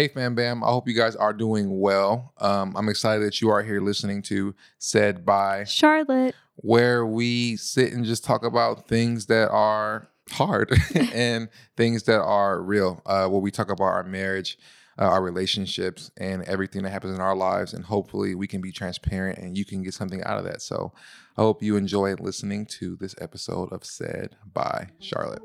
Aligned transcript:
Hey, 0.00 0.08
fam 0.08 0.34
bam. 0.34 0.64
I 0.64 0.68
hope 0.68 0.88
you 0.88 0.94
guys 0.94 1.14
are 1.14 1.34
doing 1.34 1.78
well. 1.78 2.32
Um, 2.38 2.74
I'm 2.74 2.88
excited 2.88 3.22
that 3.26 3.42
you 3.42 3.50
are 3.50 3.62
here 3.62 3.82
listening 3.82 4.22
to 4.22 4.54
Said 4.78 5.26
by 5.26 5.64
Charlotte. 5.64 6.34
where 6.56 7.04
we 7.04 7.56
sit 7.56 7.92
and 7.92 8.02
just 8.02 8.24
talk 8.24 8.42
about 8.42 8.88
things 8.88 9.26
that 9.26 9.50
are 9.50 10.08
hard 10.30 10.72
and 10.94 11.50
things 11.76 12.04
that 12.04 12.18
are 12.18 12.62
real. 12.62 13.02
Uh, 13.04 13.28
where 13.28 13.42
we 13.42 13.50
talk 13.50 13.70
about 13.70 13.84
our 13.84 14.02
marriage, 14.02 14.56
uh, 14.98 15.04
our 15.04 15.22
relationships, 15.22 16.10
and 16.16 16.44
everything 16.44 16.82
that 16.84 16.92
happens 16.92 17.14
in 17.14 17.20
our 17.20 17.36
lives. 17.36 17.74
And 17.74 17.84
hopefully, 17.84 18.34
we 18.34 18.46
can 18.46 18.62
be 18.62 18.72
transparent 18.72 19.38
and 19.38 19.58
you 19.58 19.66
can 19.66 19.82
get 19.82 19.92
something 19.92 20.24
out 20.24 20.38
of 20.38 20.44
that. 20.44 20.62
So, 20.62 20.94
I 21.36 21.42
hope 21.42 21.62
you 21.62 21.76
enjoy 21.76 22.14
listening 22.14 22.64
to 22.78 22.96
this 22.96 23.14
episode 23.20 23.70
of 23.70 23.84
Said 23.84 24.34
by 24.50 24.86
Charlotte. 24.98 25.42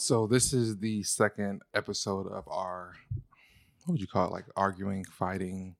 So, 0.00 0.26
this 0.26 0.54
is 0.54 0.78
the 0.78 1.02
second 1.02 1.60
episode 1.74 2.26
of 2.26 2.48
our, 2.48 2.94
what 3.84 3.92
would 3.92 4.00
you 4.00 4.06
call 4.06 4.28
it? 4.28 4.32
Like 4.32 4.46
arguing, 4.56 5.04
fighting 5.04 5.76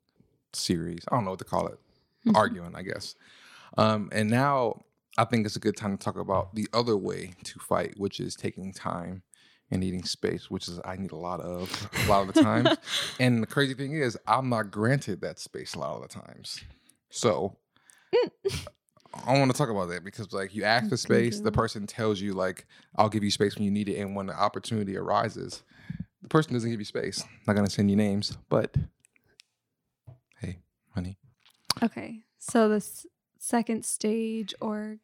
series. 0.52 1.00
I 1.08 1.14
don't 1.14 1.24
know 1.24 1.30
what 1.30 1.38
to 1.38 1.46
call 1.46 1.68
it. 1.68 1.78
Arguing, 2.34 2.74
I 2.76 2.82
guess. 2.82 3.14
Um, 3.78 4.10
and 4.12 4.28
now 4.28 4.82
I 5.16 5.24
think 5.24 5.46
it's 5.46 5.56
a 5.56 5.60
good 5.60 5.74
time 5.74 5.96
to 5.96 6.04
talk 6.04 6.18
about 6.18 6.54
the 6.54 6.68
other 6.74 6.98
way 6.98 7.32
to 7.44 7.58
fight, 7.60 7.94
which 7.96 8.20
is 8.20 8.36
taking 8.36 8.74
time 8.74 9.22
and 9.70 9.80
needing 9.80 10.04
space, 10.04 10.50
which 10.50 10.68
is 10.68 10.80
I 10.84 10.96
need 10.96 11.12
a 11.12 11.16
lot 11.16 11.40
of 11.40 11.90
a 12.04 12.10
lot 12.10 12.28
of 12.28 12.34
the 12.34 12.42
times. 12.42 12.76
and 13.20 13.42
the 13.42 13.46
crazy 13.46 13.72
thing 13.72 13.94
is, 13.94 14.18
I'm 14.26 14.50
not 14.50 14.70
granted 14.70 15.22
that 15.22 15.38
space 15.38 15.72
a 15.72 15.78
lot 15.78 15.96
of 15.96 16.02
the 16.02 16.08
times. 16.08 16.62
So 17.08 17.56
I 19.26 19.38
want 19.38 19.50
to 19.50 19.56
talk 19.58 19.68
about 19.70 19.88
that 19.88 20.04
because 20.04 20.32
like 20.32 20.54
you 20.54 20.64
ask 20.64 20.88
for 20.88 20.96
space, 20.96 21.40
the 21.40 21.50
person 21.52 21.86
tells 21.86 22.20
you 22.20 22.32
like 22.32 22.66
I'll 22.96 23.08
give 23.08 23.24
you 23.24 23.30
space 23.30 23.56
when 23.56 23.64
you 23.64 23.70
need 23.70 23.88
it, 23.88 23.96
and 23.98 24.14
when 24.14 24.26
the 24.26 24.34
opportunity 24.40 24.96
arises, 24.96 25.62
the 26.22 26.28
person 26.28 26.52
doesn't 26.52 26.70
give 26.70 26.80
you 26.80 26.84
space. 26.86 27.24
not 27.46 27.54
gonna 27.54 27.68
send 27.70 27.90
you 27.90 27.96
names, 27.96 28.36
but 28.48 28.76
hey, 30.40 30.58
honey. 30.94 31.16
Okay. 31.82 32.24
So 32.38 32.68
this 32.68 33.06
second 33.38 33.84
stage 33.84 34.54
or 34.60 34.98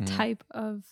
Mhm. 0.00 0.16
type 0.16 0.44
of 0.50 0.82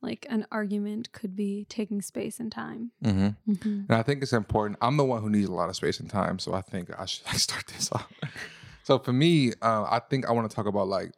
like 0.00 0.26
an 0.30 0.46
argument 0.52 1.10
could 1.12 1.34
be 1.34 1.66
taking 1.68 2.00
space 2.00 2.38
and 2.38 2.52
time. 2.52 2.92
Mm-hmm. 3.02 3.52
Mhm. 3.52 3.86
And 3.88 3.92
I 3.92 4.02
think 4.04 4.22
it's 4.22 4.32
important. 4.32 4.78
I'm 4.80 4.96
the 4.96 5.04
one 5.04 5.20
who 5.22 5.28
needs 5.30 5.48
a 5.48 5.52
lot 5.52 5.68
of 5.68 5.74
space 5.76 5.98
and 5.98 6.08
time, 6.08 6.38
so 6.38 6.54
I 6.54 6.60
think 6.60 6.90
I 6.96 7.04
should 7.06 7.26
start 7.40 7.66
this 7.66 7.90
off. 7.90 8.12
so 8.84 8.98
for 9.00 9.12
me, 9.12 9.52
uh, 9.60 9.82
I 9.90 10.00
think 10.08 10.26
I 10.28 10.32
want 10.32 10.48
to 10.48 10.54
talk 10.54 10.66
about 10.66 10.86
like 10.86 11.12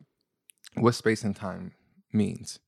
what 0.74 0.94
space 0.94 1.24
and 1.24 1.36
time 1.36 1.72
means. 2.12 2.58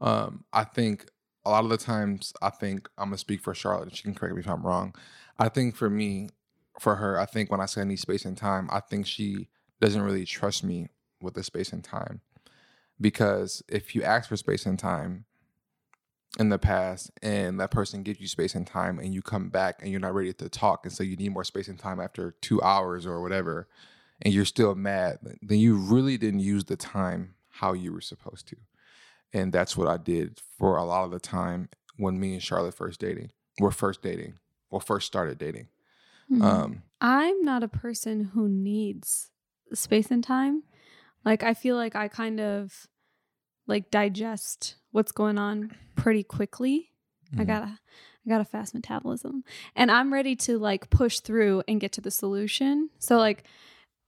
Um, 0.00 0.44
I 0.52 0.64
think 0.64 1.06
a 1.44 1.50
lot 1.50 1.64
of 1.64 1.70
the 1.70 1.76
times, 1.76 2.32
I 2.42 2.50
think 2.50 2.88
I'm 2.98 3.06
gonna 3.06 3.18
speak 3.18 3.40
for 3.40 3.54
Charlotte, 3.54 3.88
and 3.88 3.96
she 3.96 4.02
can 4.02 4.14
correct 4.14 4.34
me 4.34 4.40
if 4.40 4.48
I'm 4.48 4.62
wrong. 4.64 4.94
I 5.38 5.48
think 5.48 5.76
for 5.76 5.90
me, 5.90 6.30
for 6.80 6.96
her, 6.96 7.18
I 7.18 7.26
think 7.26 7.50
when 7.50 7.60
I 7.60 7.66
say 7.66 7.82
I 7.82 7.84
need 7.84 7.98
space 7.98 8.24
and 8.24 8.36
time, 8.36 8.68
I 8.72 8.80
think 8.80 9.06
she 9.06 9.48
doesn't 9.80 10.02
really 10.02 10.24
trust 10.24 10.64
me 10.64 10.88
with 11.20 11.34
the 11.34 11.42
space 11.42 11.72
and 11.72 11.82
time 11.82 12.20
because 13.00 13.62
if 13.68 13.94
you 13.94 14.02
ask 14.02 14.28
for 14.28 14.36
space 14.36 14.66
and 14.66 14.78
time 14.78 15.24
in 16.38 16.48
the 16.48 16.58
past 16.58 17.10
and 17.22 17.60
that 17.60 17.70
person 17.70 18.02
gives 18.02 18.20
you 18.20 18.28
space 18.28 18.54
and 18.54 18.66
time 18.66 18.98
and 18.98 19.12
you 19.12 19.20
come 19.20 19.50
back 19.50 19.76
and 19.82 19.90
you're 19.90 20.00
not 20.00 20.14
ready 20.14 20.32
to 20.32 20.48
talk 20.48 20.84
and 20.84 20.92
so 20.92 21.02
you 21.02 21.16
need 21.16 21.32
more 21.32 21.44
space 21.44 21.68
and 21.68 21.78
time 21.78 22.00
after 22.00 22.34
two 22.40 22.62
hours 22.62 23.04
or 23.04 23.20
whatever 23.20 23.68
and 24.22 24.32
you're 24.32 24.44
still 24.44 24.74
mad 24.74 25.18
then 25.42 25.58
you 25.58 25.76
really 25.76 26.16
didn't 26.16 26.40
use 26.40 26.64
the 26.64 26.76
time 26.76 27.34
how 27.52 27.72
you 27.72 27.92
were 27.92 28.00
supposed 28.00 28.46
to 28.48 28.56
and 29.32 29.52
that's 29.52 29.76
what 29.76 29.88
i 29.88 29.96
did 29.96 30.40
for 30.58 30.76
a 30.76 30.84
lot 30.84 31.04
of 31.04 31.10
the 31.10 31.20
time 31.20 31.68
when 31.96 32.18
me 32.18 32.32
and 32.34 32.42
charlotte 32.42 32.74
first 32.74 33.00
dating 33.00 33.30
were 33.60 33.70
first 33.70 34.02
dating 34.02 34.34
or 34.70 34.80
first 34.80 35.06
started 35.06 35.38
dating 35.38 35.68
Mhm. 36.30 36.42
um 36.42 36.82
I'm 37.00 37.42
not 37.42 37.62
a 37.64 37.68
person 37.68 38.30
who 38.32 38.48
needs 38.48 39.30
space 39.74 40.10
and 40.10 40.22
time. 40.22 40.62
Like 41.24 41.42
I 41.42 41.52
feel 41.52 41.74
like 41.76 41.96
I 41.96 42.06
kind 42.08 42.40
of 42.40 42.86
like 43.66 43.90
digest 43.90 44.76
what's 44.92 45.10
going 45.12 45.36
on 45.36 45.74
pretty 45.96 46.22
quickly. 46.22 46.90
I 47.36 47.42
mhm. 47.42 47.46
got 47.48 47.62
a 47.62 47.78
I 48.24 48.28
got 48.30 48.40
a 48.40 48.44
fast 48.44 48.72
metabolism. 48.72 49.42
And 49.74 49.90
I'm 49.90 50.12
ready 50.12 50.36
to 50.36 50.58
like 50.58 50.90
push 50.90 51.18
through 51.20 51.64
and 51.66 51.80
get 51.80 51.90
to 51.92 52.00
the 52.00 52.10
solution. 52.12 52.88
So 53.00 53.18
like 53.18 53.44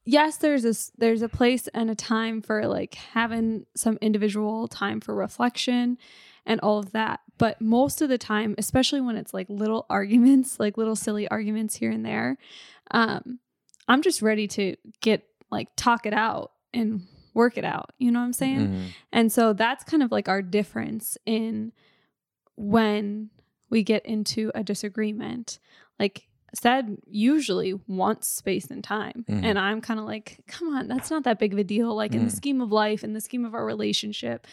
yes, 0.04 0.36
there's 0.36 0.62
this 0.62 0.92
there's 0.98 1.22
a 1.22 1.28
place 1.28 1.68
and 1.74 1.90
a 1.90 1.94
time 1.94 2.42
for 2.42 2.66
like 2.66 2.94
having 2.94 3.66
some 3.74 3.98
individual 4.00 4.68
time 4.68 5.00
for 5.00 5.14
reflection 5.14 5.98
and 6.46 6.60
all 6.60 6.78
of 6.78 6.92
that. 6.92 7.20
But 7.38 7.60
most 7.60 8.02
of 8.02 8.08
the 8.08 8.18
time, 8.18 8.54
especially 8.58 9.00
when 9.00 9.16
it's 9.16 9.32
like 9.34 9.48
little 9.48 9.86
arguments, 9.90 10.60
like 10.60 10.76
little 10.76 10.96
silly 10.96 11.26
arguments 11.28 11.76
here 11.76 11.90
and 11.90 12.04
there, 12.04 12.38
um, 12.90 13.38
I'm 13.88 14.02
just 14.02 14.22
ready 14.22 14.46
to 14.48 14.76
get 15.00 15.24
like 15.50 15.68
talk 15.76 16.06
it 16.06 16.12
out 16.14 16.52
and 16.72 17.02
work 17.32 17.56
it 17.58 17.64
out. 17.64 17.92
You 17.98 18.10
know 18.12 18.20
what 18.20 18.26
I'm 18.26 18.32
saying? 18.32 18.68
Mhm. 18.68 18.86
And 19.12 19.32
so 19.32 19.52
that's 19.52 19.84
kind 19.84 20.02
of 20.02 20.12
like 20.12 20.28
our 20.28 20.42
difference 20.42 21.18
in 21.26 21.72
when 22.56 23.30
we 23.70 23.82
get 23.82 24.04
into 24.06 24.52
a 24.54 24.62
disagreement. 24.62 25.58
Like 25.98 26.28
Ced 26.54 26.96
usually 27.06 27.74
wants 27.88 28.28
space 28.28 28.66
and 28.70 28.82
time. 28.84 29.24
Mhm. 29.28 29.44
And 29.44 29.58
I'm 29.58 29.80
kind 29.80 29.98
of 30.00 30.06
like, 30.06 30.40
come 30.46 30.74
on, 30.74 30.88
that's 30.88 31.10
not 31.10 31.24
that 31.24 31.38
big 31.38 31.52
of 31.52 31.58
a 31.58 31.64
deal. 31.64 31.94
Like 31.94 32.14
in 32.14 32.24
the 32.24 32.30
Mhm. 32.30 32.36
scheme 32.36 32.60
of 32.60 32.70
life, 32.72 33.02
in 33.04 33.12
the 33.12 33.20
scheme 33.20 33.44
of 33.44 33.54
our 33.54 33.64
relationship, 33.64 34.46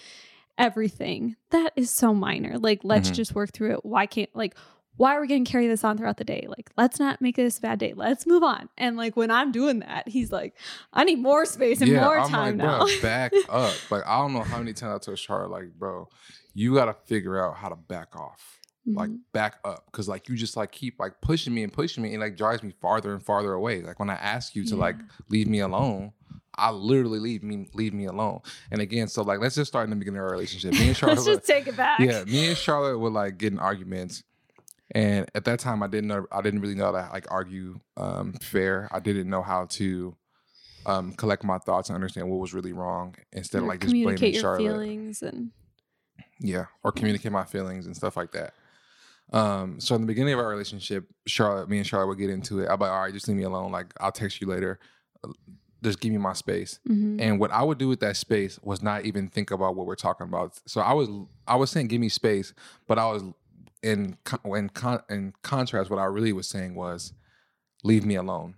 everything 0.58 1.36
that 1.52 1.74
is 1.76 1.90
so 1.90 2.14
minor. 2.14 2.58
Like, 2.58 2.82
let's 2.84 3.10
Mhm. 3.10 3.16
just 3.16 3.36
work 3.36 3.52
through 3.52 3.74
it. 3.74 3.86
Why 3.86 4.06
can't, 4.06 4.30
like, 4.36 4.56
why 4.98 5.16
are 5.16 5.22
we 5.22 5.28
going 5.28 5.44
to 5.46 5.52
carry 5.52 5.68
this 5.68 5.84
on 5.84 5.98
throughout 5.98 6.18
the 6.18 6.24
day? 6.26 6.46
Like, 6.48 6.70
let's 6.78 7.00
not 7.00 7.22
make 7.22 7.36
this 7.38 7.58
a 7.58 7.62
bad 7.62 7.80
day. 7.80 7.94
Let's 7.94 8.28
move 8.28 8.44
on. 8.44 8.70
And 8.78 8.98
like, 8.98 9.16
when 9.16 9.32
I'm 9.32 9.52
doing 9.52 9.80
that, 9.80 10.08
he's 10.08 10.32
like, 10.32 10.56
I 10.94 11.04
need 11.06 11.20
more 11.20 11.46
space 11.46 11.82
and 11.82 11.94
more 11.94 12.20
I'm 12.20 12.30
time 12.30 12.58
like, 12.58 12.68
now. 12.68 12.80
Bro, 12.86 13.02
back 13.02 13.34
up. 13.50 13.74
Like 13.90 14.04
I 14.06 14.18
don't 14.20 14.34
know 14.34 14.42
how 14.44 14.58
many 14.60 14.74
times 14.74 15.02
I 15.02 15.06
told 15.06 15.18
Charlotte, 15.20 15.50
like, 15.52 15.74
bro, 15.80 16.08
you 16.54 16.76
gotta 16.76 16.94
figure 17.06 17.44
out 17.44 17.56
how 17.56 17.70
to 17.70 17.76
back 17.78 18.16
off. 18.16 18.60
Like 18.86 19.10
Mhm. 19.10 19.20
back 19.32 19.60
up. 19.64 19.92
Cause 19.92 20.08
like 20.10 20.28
you 20.28 20.36
just 20.36 20.58
like 20.58 20.72
keep 20.72 21.00
like 21.00 21.22
pushing 21.22 21.54
me 21.54 21.64
and 21.64 21.72
pushing 21.72 22.02
me 22.04 22.12
and 22.14 22.20
like 22.20 22.36
drives 22.36 22.64
me 22.64 22.74
farther 22.82 23.14
and 23.14 23.24
farther 23.24 23.54
away. 23.54 23.82
Like 23.84 24.00
when 24.00 24.10
I 24.10 24.16
ask 24.16 24.56
you 24.56 24.64
to 24.66 24.76
like 24.76 24.96
leave 25.30 25.48
me 25.48 25.60
alone, 25.60 26.14
I 26.56 26.72
literally 26.72 27.20
leave 27.20 27.44
me 27.44 27.68
leave 27.76 27.94
me 27.94 28.06
alone. 28.06 28.42
And 28.72 28.82
again, 28.82 29.08
so 29.08 29.22
like 29.22 29.40
let's 29.40 29.56
just 29.56 29.70
start 29.70 29.84
in 29.84 29.92
the 29.92 29.96
beginning 29.98 30.18
of 30.20 30.26
our 30.26 30.32
relationship. 30.32 30.74
Me 30.74 30.88
and 30.88 30.98
Charlotte 30.98 31.18
Let's 31.18 31.26
just 31.28 31.46
take 31.48 31.68
it 31.68 31.78
back. 31.78 32.00
yeah, 32.00 32.24
me 32.26 32.48
and 32.48 32.58
Charlotte 32.58 32.98
would 32.98 33.14
like 33.14 33.38
get 33.38 33.54
in 33.54 33.60
arguments, 33.60 34.24
and 34.96 35.30
at 35.36 35.46
that 35.46 35.60
time, 35.60 35.84
I 35.84 35.88
didn't 35.88 36.08
know. 36.08 36.26
I 36.32 36.42
didn't 36.42 36.62
really 36.62 36.76
know 36.76 36.86
how 36.86 36.92
to 37.08 37.10
like 37.14 37.28
argue 37.32 37.80
um, 37.98 38.34
fair. 38.42 38.90
I 38.92 39.00
didn't 39.00 39.30
know 39.30 39.44
how 39.44 39.66
to 39.68 40.16
um, 40.88 41.14
collect 41.14 41.44
my 41.44 41.60
thoughts 41.60 41.90
and 41.90 41.96
understand 41.96 42.30
what 42.30 42.40
was 42.40 42.54
really 42.54 42.74
wrong 42.74 43.16
instead 43.32 43.62
of 43.62 43.68
like 43.68 43.80
just 43.80 43.94
blaming 43.94 44.34
your 44.34 44.42
Charlotte. 44.42 44.58
feelings 44.58 45.22
and 45.22 45.52
Yeah, 46.40 46.66
or 46.84 46.92
communicate 46.92 47.32
my 47.32 47.44
feelings 47.46 47.86
and 47.86 47.96
stuff 47.96 48.18
like 48.18 48.32
that. 48.32 48.56
Um, 49.32 49.80
so 49.80 49.96
in 49.96 50.02
the 50.02 50.08
beginning 50.08 50.34
of 50.34 50.40
our 50.40 50.48
relationship, 50.50 51.06
Charlotte, 51.26 51.70
me 51.70 51.78
and 51.78 51.88
Charlotte 51.88 52.08
would 52.08 52.18
get 52.18 52.30
into 52.30 52.60
it. 52.60 52.70
I'd 52.70 52.76
be 52.78 52.84
like, 52.84 52.92
all 52.92 53.02
right, 53.02 53.14
just 53.14 53.28
leave 53.28 53.38
me 53.38 53.44
alone. 53.44 53.72
Like 53.72 53.94
I'll 54.00 54.12
text 54.12 54.42
you 54.42 54.48
later. 54.48 54.80
Just 55.84 56.00
give 56.00 56.12
me 56.12 56.18
my 56.20 56.34
space. 56.34 56.80
Mhm. 56.88 57.20
And 57.20 57.40
what 57.40 57.50
I 57.52 57.64
would 57.64 57.78
do 57.80 57.88
with 57.88 58.02
that 58.02 58.16
space 58.18 58.60
was 58.62 58.84
not 58.84 59.06
even 59.06 59.30
think 59.30 59.50
about 59.50 59.76
what 59.76 59.88
we're 59.88 59.96
talking 59.96 60.28
about. 60.28 60.60
So 60.68 60.82
I 60.82 60.94
was 60.94 61.10
I 61.48 61.56
was 61.56 61.72
saying 61.72 61.88
give 61.88 62.02
me 62.02 62.10
space, 62.10 62.54
but 62.88 63.00
I 63.00 63.06
was 63.12 63.24
in 63.82 64.16
in, 64.46 64.70
con- 64.70 65.02
in 65.10 65.34
contrast 65.42 65.90
what 65.90 66.00
I 66.00 66.06
really 66.06 66.34
was 66.34 66.48
saying 66.48 66.76
was 66.76 67.14
leave 67.84 68.06
me 68.06 68.16
alone. 68.16 68.56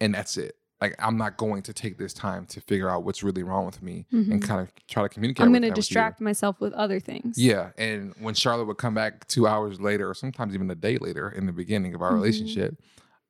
And 0.00 0.14
that's 0.14 0.36
it. 0.38 0.56
Like 0.80 0.94
I'm 0.98 1.16
not 1.16 1.36
going 1.36 1.62
to 1.62 1.72
take 1.72 1.98
this 1.98 2.12
time 2.12 2.46
to 2.46 2.60
figure 2.60 2.88
out 2.88 3.02
what's 3.02 3.22
really 3.24 3.42
wrong 3.42 3.66
with 3.66 3.82
me 3.82 4.06
and 4.12 4.26
Mhm. 4.40 4.42
kind 4.42 4.60
of 4.60 4.72
try 4.86 5.02
to 5.02 5.08
communicate. 5.08 5.44
I'm 5.44 5.52
going 5.52 5.62
to 5.62 5.70
distract 5.72 6.20
myself 6.20 6.60
with 6.60 6.72
other 6.74 7.00
things. 7.00 7.36
Yeah, 7.36 7.70
and 7.76 8.14
when 8.20 8.34
Charlotte 8.34 8.66
would 8.66 8.78
come 8.78 8.94
back 8.94 9.26
two 9.26 9.46
hours 9.48 9.80
later, 9.80 10.08
or 10.08 10.14
sometimes 10.14 10.54
even 10.54 10.70
a 10.70 10.76
day 10.76 10.96
later, 10.98 11.30
in 11.30 11.46
the 11.46 11.52
beginning 11.52 11.94
of 11.94 12.02
our 12.02 12.12
Mhm. 12.12 12.16
relationship, 12.22 12.80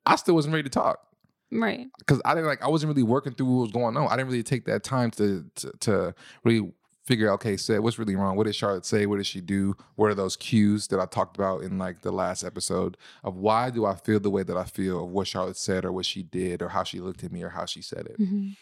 I 0.04 0.16
still 0.16 0.34
wasn't 0.34 0.52
ready 0.54 0.64
to 0.64 0.70
talk 0.70 0.98
Right. 1.50 1.86
because 1.98 2.20
I 2.26 2.34
didn't 2.34 2.48
like 2.48 2.62
I 2.62 2.68
wasn't 2.68 2.88
really 2.90 3.02
working 3.02 3.32
through 3.32 3.46
what 3.46 3.62
was 3.62 3.72
going 3.72 3.96
on. 3.96 4.06
I 4.08 4.16
didn't 4.16 4.28
really 4.30 4.42
take 4.42 4.66
that 4.66 4.82
time 4.84 5.10
to 5.12 5.44
to, 5.56 5.72
to 5.80 6.14
really 6.44 6.70
figure 7.08 7.30
out 7.30 7.36
okay, 7.36 7.56
say 7.56 7.78
what's 7.78 7.98
really 7.98 8.14
wrong. 8.14 8.36
What 8.36 8.44
did 8.46 8.54
Charlotte 8.54 8.84
say? 8.84 9.06
What 9.06 9.16
did 9.16 9.26
she 9.26 9.40
do? 9.40 9.74
What 9.96 10.10
are 10.10 10.14
those 10.14 10.36
cues 10.36 10.88
that 10.88 11.00
I 11.00 11.06
talked 11.06 11.38
about 11.38 11.62
in 11.62 11.78
like 11.78 12.02
the 12.02 12.12
last 12.12 12.44
episode 12.44 12.98
of 13.24 13.36
why 13.36 13.70
do 13.70 13.86
I 13.86 13.94
feel 13.94 14.20
the 14.20 14.30
way 14.30 14.42
that 14.42 14.56
I 14.56 14.64
feel 14.64 15.04
of 15.04 15.10
what 15.10 15.26
Charlotte 15.26 15.56
said 15.56 15.86
or 15.86 15.90
what 15.90 16.04
she 16.04 16.22
did 16.22 16.60
or 16.60 16.68
how 16.68 16.84
she 16.84 17.00
looked 17.00 17.24
at 17.24 17.32
me 17.32 17.42
or 17.42 17.48
how 17.48 17.64
she 17.64 17.80
said 17.80 18.06
it. 18.06 18.20
Mhm. 18.20 18.56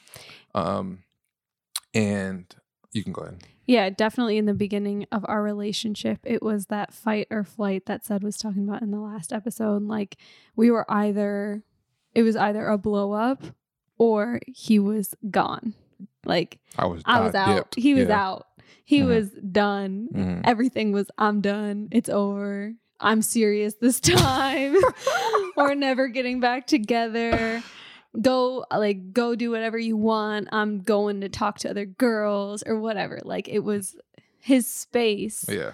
Um, 0.55 1.03
and 1.93 2.47
you 2.93 3.03
can 3.03 3.13
go 3.13 3.23
ahead. 3.23 3.43
Yeah, 3.67 3.91
definitely 3.91 4.39
in 4.39 4.47
the 4.47 4.55
beginning 4.55 5.07
of 5.11 5.25
our 5.27 5.43
relationship, 5.43 6.21
it 6.23 6.41
was 6.41 6.67
that 6.67 6.95
fight 6.95 7.27
or 7.33 7.43
flight 7.43 7.87
that 7.87 8.05
Ced 8.05 8.23
was 8.23 8.39
talking 8.39 8.63
about 8.63 8.83
in 8.83 8.93
the 8.93 9.01
last 9.01 9.33
episode. 9.33 9.83
Like 9.83 10.17
we 10.55 10.71
were 10.71 10.89
either, 10.89 11.65
it 12.15 12.23
was 12.23 12.37
either 12.37 12.69
a 12.69 12.79
blow 12.79 13.11
up 13.11 13.43
or 13.99 14.39
he 14.47 14.79
was 14.79 15.17
gone. 15.31 15.75
Like 16.27 16.59
I 16.79 16.87
was 16.87 17.03
I 17.07 17.21
was 17.21 17.35
out. 17.35 17.55
dipped. 17.57 17.75
He 17.77 17.95
was 17.95 18.09
Yeah. 18.09 18.23
out. 18.27 18.47
He 18.85 19.01
Mhm. 19.01 19.07
was 19.09 19.31
done. 19.31 20.09
Mhm. 20.15 20.41
Everything 20.45 20.93
was, 20.93 21.11
I'm 21.19 21.41
done. 21.41 21.89
It's 21.91 22.09
over. 22.09 22.73
I'm 23.01 23.21
serious 23.23 23.75
this 23.75 24.01
time. 24.01 24.77
We're 25.57 25.75
never 25.75 26.09
getting 26.09 26.41
back 26.41 26.67
together. 26.67 27.63
Go, 28.21 28.65
like, 28.71 29.13
go 29.13 29.35
do 29.35 29.51
whatever 29.51 29.79
you 29.79 29.97
want. 29.97 30.49
I'm 30.53 30.81
going 30.81 31.21
to 31.23 31.29
talk 31.29 31.59
to 31.61 31.71
other 31.71 31.85
girls 31.85 32.63
or 32.65 32.81
whatever. 32.81 33.21
Like, 33.25 33.49
it 33.49 33.59
was 33.61 33.97
his 34.39 34.67
space 34.71 35.45
Yeah. 35.49 35.73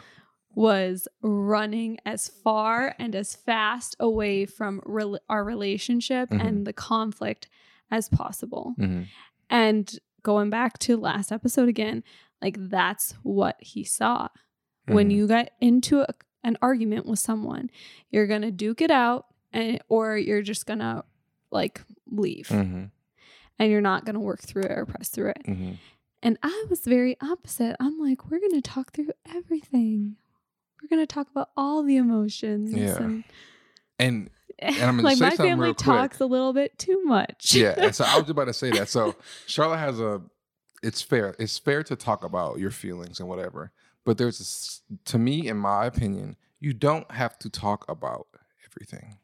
was 0.54 1.06
running 1.22 1.98
as 2.06 2.28
far 2.28 2.94
and 2.98 3.14
as 3.14 3.36
fast 3.36 3.94
away 4.00 4.46
from 4.46 4.80
rel- 4.86 5.20
our 5.28 5.44
relationship 5.44 6.30
Mhm. 6.30 6.44
and 6.44 6.66
the 6.66 6.72
conflict 6.72 7.48
as 7.90 8.08
possible. 8.08 8.74
Mhm. 8.78 9.06
And 9.50 9.98
going 10.22 10.50
back 10.50 10.78
to 10.80 10.96
last 10.96 11.32
episode 11.32 11.68
again, 11.68 12.02
like 12.40 12.56
that's 12.58 13.12
what 13.22 13.56
he 13.60 13.84
saw. 13.84 14.28
When 14.86 15.10
Mhm. 15.10 15.14
you 15.14 15.28
get 15.28 15.54
into 15.60 16.00
a, 16.02 16.14
an 16.42 16.56
argument 16.60 17.06
with 17.06 17.18
someone, 17.20 17.70
you're 18.10 18.26
going 18.26 18.42
to 18.42 18.50
duke 18.50 18.80
it 18.80 18.90
out 18.90 19.26
and 19.52 19.80
or 19.88 20.16
you're 20.16 20.42
just 20.42 20.66
going 20.66 20.80
to 20.80 21.04
like 21.50 21.82
leave 22.10 22.48
Mhm. 22.48 22.90
and 23.58 23.70
you're 23.70 23.80
not 23.80 24.04
going 24.04 24.14
to 24.14 24.20
work 24.20 24.40
through 24.40 24.62
it 24.62 24.72
or 24.72 24.86
press 24.86 25.08
through 25.08 25.30
it. 25.30 25.42
Mhm. 25.46 25.78
And 26.22 26.38
I 26.42 26.66
was 26.70 26.80
very 26.84 27.16
opposite. 27.20 27.76
I'm 27.80 27.98
like, 27.98 28.30
we're 28.30 28.40
going 28.40 28.52
to 28.52 28.62
talk 28.62 28.92
through 28.92 29.10
everything. 29.26 30.16
We're 30.80 30.88
going 30.88 31.02
to 31.02 31.06
talk 31.14 31.28
about 31.30 31.50
all 31.56 31.82
the 31.82 31.96
emotions. 31.96 32.72
Yeah. 32.72 32.96
And, 33.00 33.24
And 33.98 34.30
like 34.62 35.18
my 35.18 35.30
family 35.36 35.74
talks 35.74 36.20
a 36.20 36.26
little 36.26 36.52
bit 36.52 36.78
too 36.78 37.02
much. 37.04 37.54
yeah, 37.54 37.90
so 37.90 38.04
I 38.06 38.18
was 38.18 38.30
about 38.30 38.46
to 38.46 38.52
say 38.52 38.70
that. 38.70 38.88
So 38.88 39.16
Charlotte 39.46 39.78
has 39.78 40.00
a. 40.00 40.22
It's 40.82 41.00
fair. 41.00 41.36
It's 41.38 41.58
fair 41.58 41.84
to 41.84 41.94
talk 41.94 42.24
about 42.24 42.58
your 42.58 42.72
feelings 42.72 43.20
and 43.20 43.28
whatever. 43.28 43.70
But 44.04 44.18
there's, 44.18 44.82
a 44.90 45.08
to 45.10 45.18
me, 45.18 45.46
in 45.46 45.56
my 45.56 45.86
opinion, 45.86 46.36
you 46.58 46.72
don't 46.72 47.08
have 47.10 47.38
to 47.40 47.50
talk 47.50 47.84
about 47.88 48.26
everything. 48.66 49.18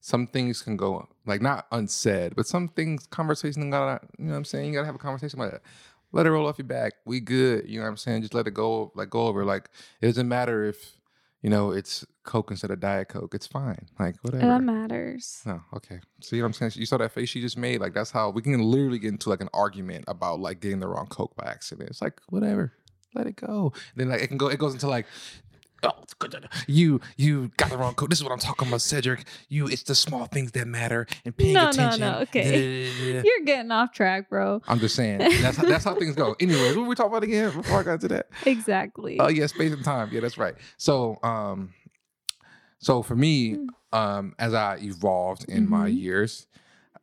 Some 0.00 0.26
things 0.26 0.62
can 0.62 0.76
go 0.76 1.08
like 1.26 1.40
not 1.40 1.66
unsaid, 1.72 2.34
but 2.34 2.46
some 2.46 2.68
things 2.68 3.06
conversation 3.06 3.70
gotta. 3.70 4.04
You 4.18 4.26
know 4.26 4.32
what 4.32 4.38
I'm 4.38 4.44
saying? 4.44 4.66
You 4.66 4.74
gotta 4.74 4.86
have 4.86 4.94
a 4.94 4.98
conversation 4.98 5.40
about 5.40 5.54
it. 5.54 5.62
Let 6.12 6.26
it 6.26 6.30
roll 6.30 6.46
off 6.46 6.58
your 6.58 6.66
back. 6.66 6.92
We 7.04 7.20
good. 7.20 7.68
You 7.68 7.78
know 7.78 7.84
what 7.84 7.90
I'm 7.90 7.96
saying? 7.96 8.22
Just 8.22 8.34
let 8.34 8.46
it 8.46 8.54
go. 8.54 8.92
Like 8.94 9.10
go 9.10 9.26
over. 9.26 9.44
Like 9.44 9.70
it 10.00 10.06
doesn't 10.06 10.28
matter 10.28 10.64
if 10.64 10.96
you 11.44 11.50
know 11.50 11.72
it's 11.72 12.06
Coke 12.22 12.50
instead 12.50 12.70
of 12.70 12.80
Diet 12.80 13.08
Coke. 13.08 13.34
It's 13.34 13.46
fine. 13.46 13.86
Like 13.98 14.16
whatever. 14.22 14.42
And 14.42 14.50
that 14.50 14.62
matters. 14.62 15.42
Oh, 15.46 15.60
okay. 15.74 16.00
See 16.22 16.40
what 16.40 16.46
I'm 16.46 16.54
saying? 16.54 16.72
You 16.76 16.86
saw 16.86 16.96
that 16.96 17.12
face 17.12 17.28
she 17.28 17.42
just 17.42 17.58
made? 17.58 17.82
Like 17.82 17.92
that's 17.92 18.10
how 18.10 18.30
we 18.30 18.40
can 18.40 18.62
literally 18.62 18.98
get 18.98 19.08
into 19.08 19.28
like 19.28 19.42
an 19.42 19.50
argument 19.52 20.06
about 20.08 20.40
like 20.40 20.60
getting 20.60 20.80
the 20.80 20.88
wrong 20.88 21.06
Coke 21.06 21.36
by 21.36 21.44
accident. 21.44 21.90
It's 21.90 22.00
like 22.00 22.18
whatever. 22.30 22.72
Let 23.14 23.26
it 23.26 23.36
go. 23.36 23.74
then 23.94 24.08
like 24.08 24.22
it 24.22 24.28
can 24.28 24.38
go 24.38 24.48
it 24.48 24.58
goes 24.58 24.72
into 24.72 24.88
like 24.88 25.04
oh, 25.84 25.90
it's 26.02 26.14
good. 26.14 26.48
you 26.66 27.00
you 27.16 27.50
got 27.56 27.70
the 27.70 27.76
wrong 27.78 27.94
code. 27.94 28.10
This 28.10 28.18
is 28.18 28.24
what 28.24 28.32
I'm 28.32 28.38
talking 28.38 28.68
about, 28.68 28.80
Cedric. 28.80 29.24
You 29.48 29.66
it's 29.68 29.82
the 29.84 29.94
small 29.94 30.26
things 30.26 30.52
that 30.52 30.66
matter 30.66 31.06
and 31.24 31.36
paying 31.36 31.54
No, 31.54 31.64
no, 31.64 31.68
attention. 31.70 32.00
no, 32.00 32.18
okay. 32.20 32.88
Yeah. 32.90 33.22
You're 33.24 33.44
getting 33.44 33.70
off 33.70 33.92
track, 33.92 34.28
bro. 34.28 34.60
I'm 34.68 34.80
just 34.80 34.94
saying. 34.96 35.18
That's 35.40 35.56
how, 35.56 35.64
that's 35.64 35.84
how 35.84 35.94
things 35.94 36.14
go. 36.16 36.34
Anyways, 36.40 36.74
what 36.76 36.82
were 36.82 36.88
we 36.88 36.94
talking 36.94 37.12
about 37.12 37.22
again 37.22 37.50
before 37.54 37.80
I 37.80 37.82
got 37.82 38.00
to 38.02 38.08
that? 38.08 38.28
Exactly. 38.46 39.18
Oh 39.20 39.28
yeah, 39.28 39.46
space 39.46 39.72
and 39.72 39.84
time. 39.84 40.08
Yeah, 40.12 40.20
that's 40.20 40.38
right. 40.38 40.54
So 40.76 41.18
um 41.22 41.72
so 42.78 43.02
for 43.02 43.16
me, 43.16 43.54
Mm. 43.56 43.68
um, 43.92 44.34
as 44.38 44.52
I 44.54 44.76
evolved 44.82 45.44
in 45.48 45.68
my 45.68 45.88
Mhm. 45.88 45.98
years, 46.00 46.46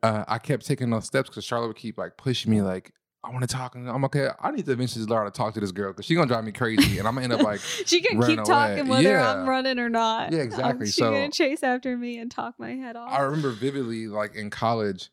uh, 0.02 0.24
I 0.28 0.38
kept 0.38 0.64
taking 0.66 0.90
those 0.90 1.06
steps 1.06 1.28
because 1.28 1.44
Charlotte 1.44 1.68
would 1.68 1.76
keep 1.76 1.98
like 1.98 2.16
pushing 2.16 2.50
me 2.52 2.62
like, 2.62 2.92
I 3.24 3.30
want 3.30 3.42
to 3.42 3.46
talk. 3.46 3.74
And 3.76 3.88
I'm 3.88 4.04
okay. 4.06 4.28
I 4.40 4.50
need 4.50 4.66
to 4.66 4.72
eventually 4.72 5.04
learn 5.04 5.18
how 5.18 5.24
to 5.24 5.30
talk 5.30 5.54
to 5.54 5.60
this 5.60 5.70
girl 5.72 5.92
because 5.92 6.06
she's 6.06 6.16
gonna 6.16 6.26
drive 6.28 6.44
me 6.44 6.50
crazy, 6.52 6.98
and 6.98 7.06
I'm 7.06 7.14
gonna 7.14 7.24
end 7.24 7.32
up 7.34 7.42
like, 7.42 7.60
she 7.86 8.00
can 8.00 8.20
keep 8.20 8.38
away. 8.38 8.44
talking 8.46 8.88
whether 8.88 9.02
Yeah. 9.10 9.32
I'm 9.32 9.48
running 9.48 9.78
or 9.78 9.88
not. 9.88 10.32
Yeah, 10.32 10.38
Um, 10.40 10.44
exactly. 10.46 10.86
She's 10.86 10.96
So- 10.96 11.10
gonna 11.12 11.30
chase 11.30 11.62
after 11.62 11.96
me 11.96 12.18
and 12.18 12.30
talk 12.30 12.54
my 12.58 12.72
head 12.72 12.96
off. 12.96 13.12
I 13.12 13.20
remember 13.22 13.50
vividly 13.50 14.08
like 14.08 14.34
in 14.34 14.50
college. 14.50 15.10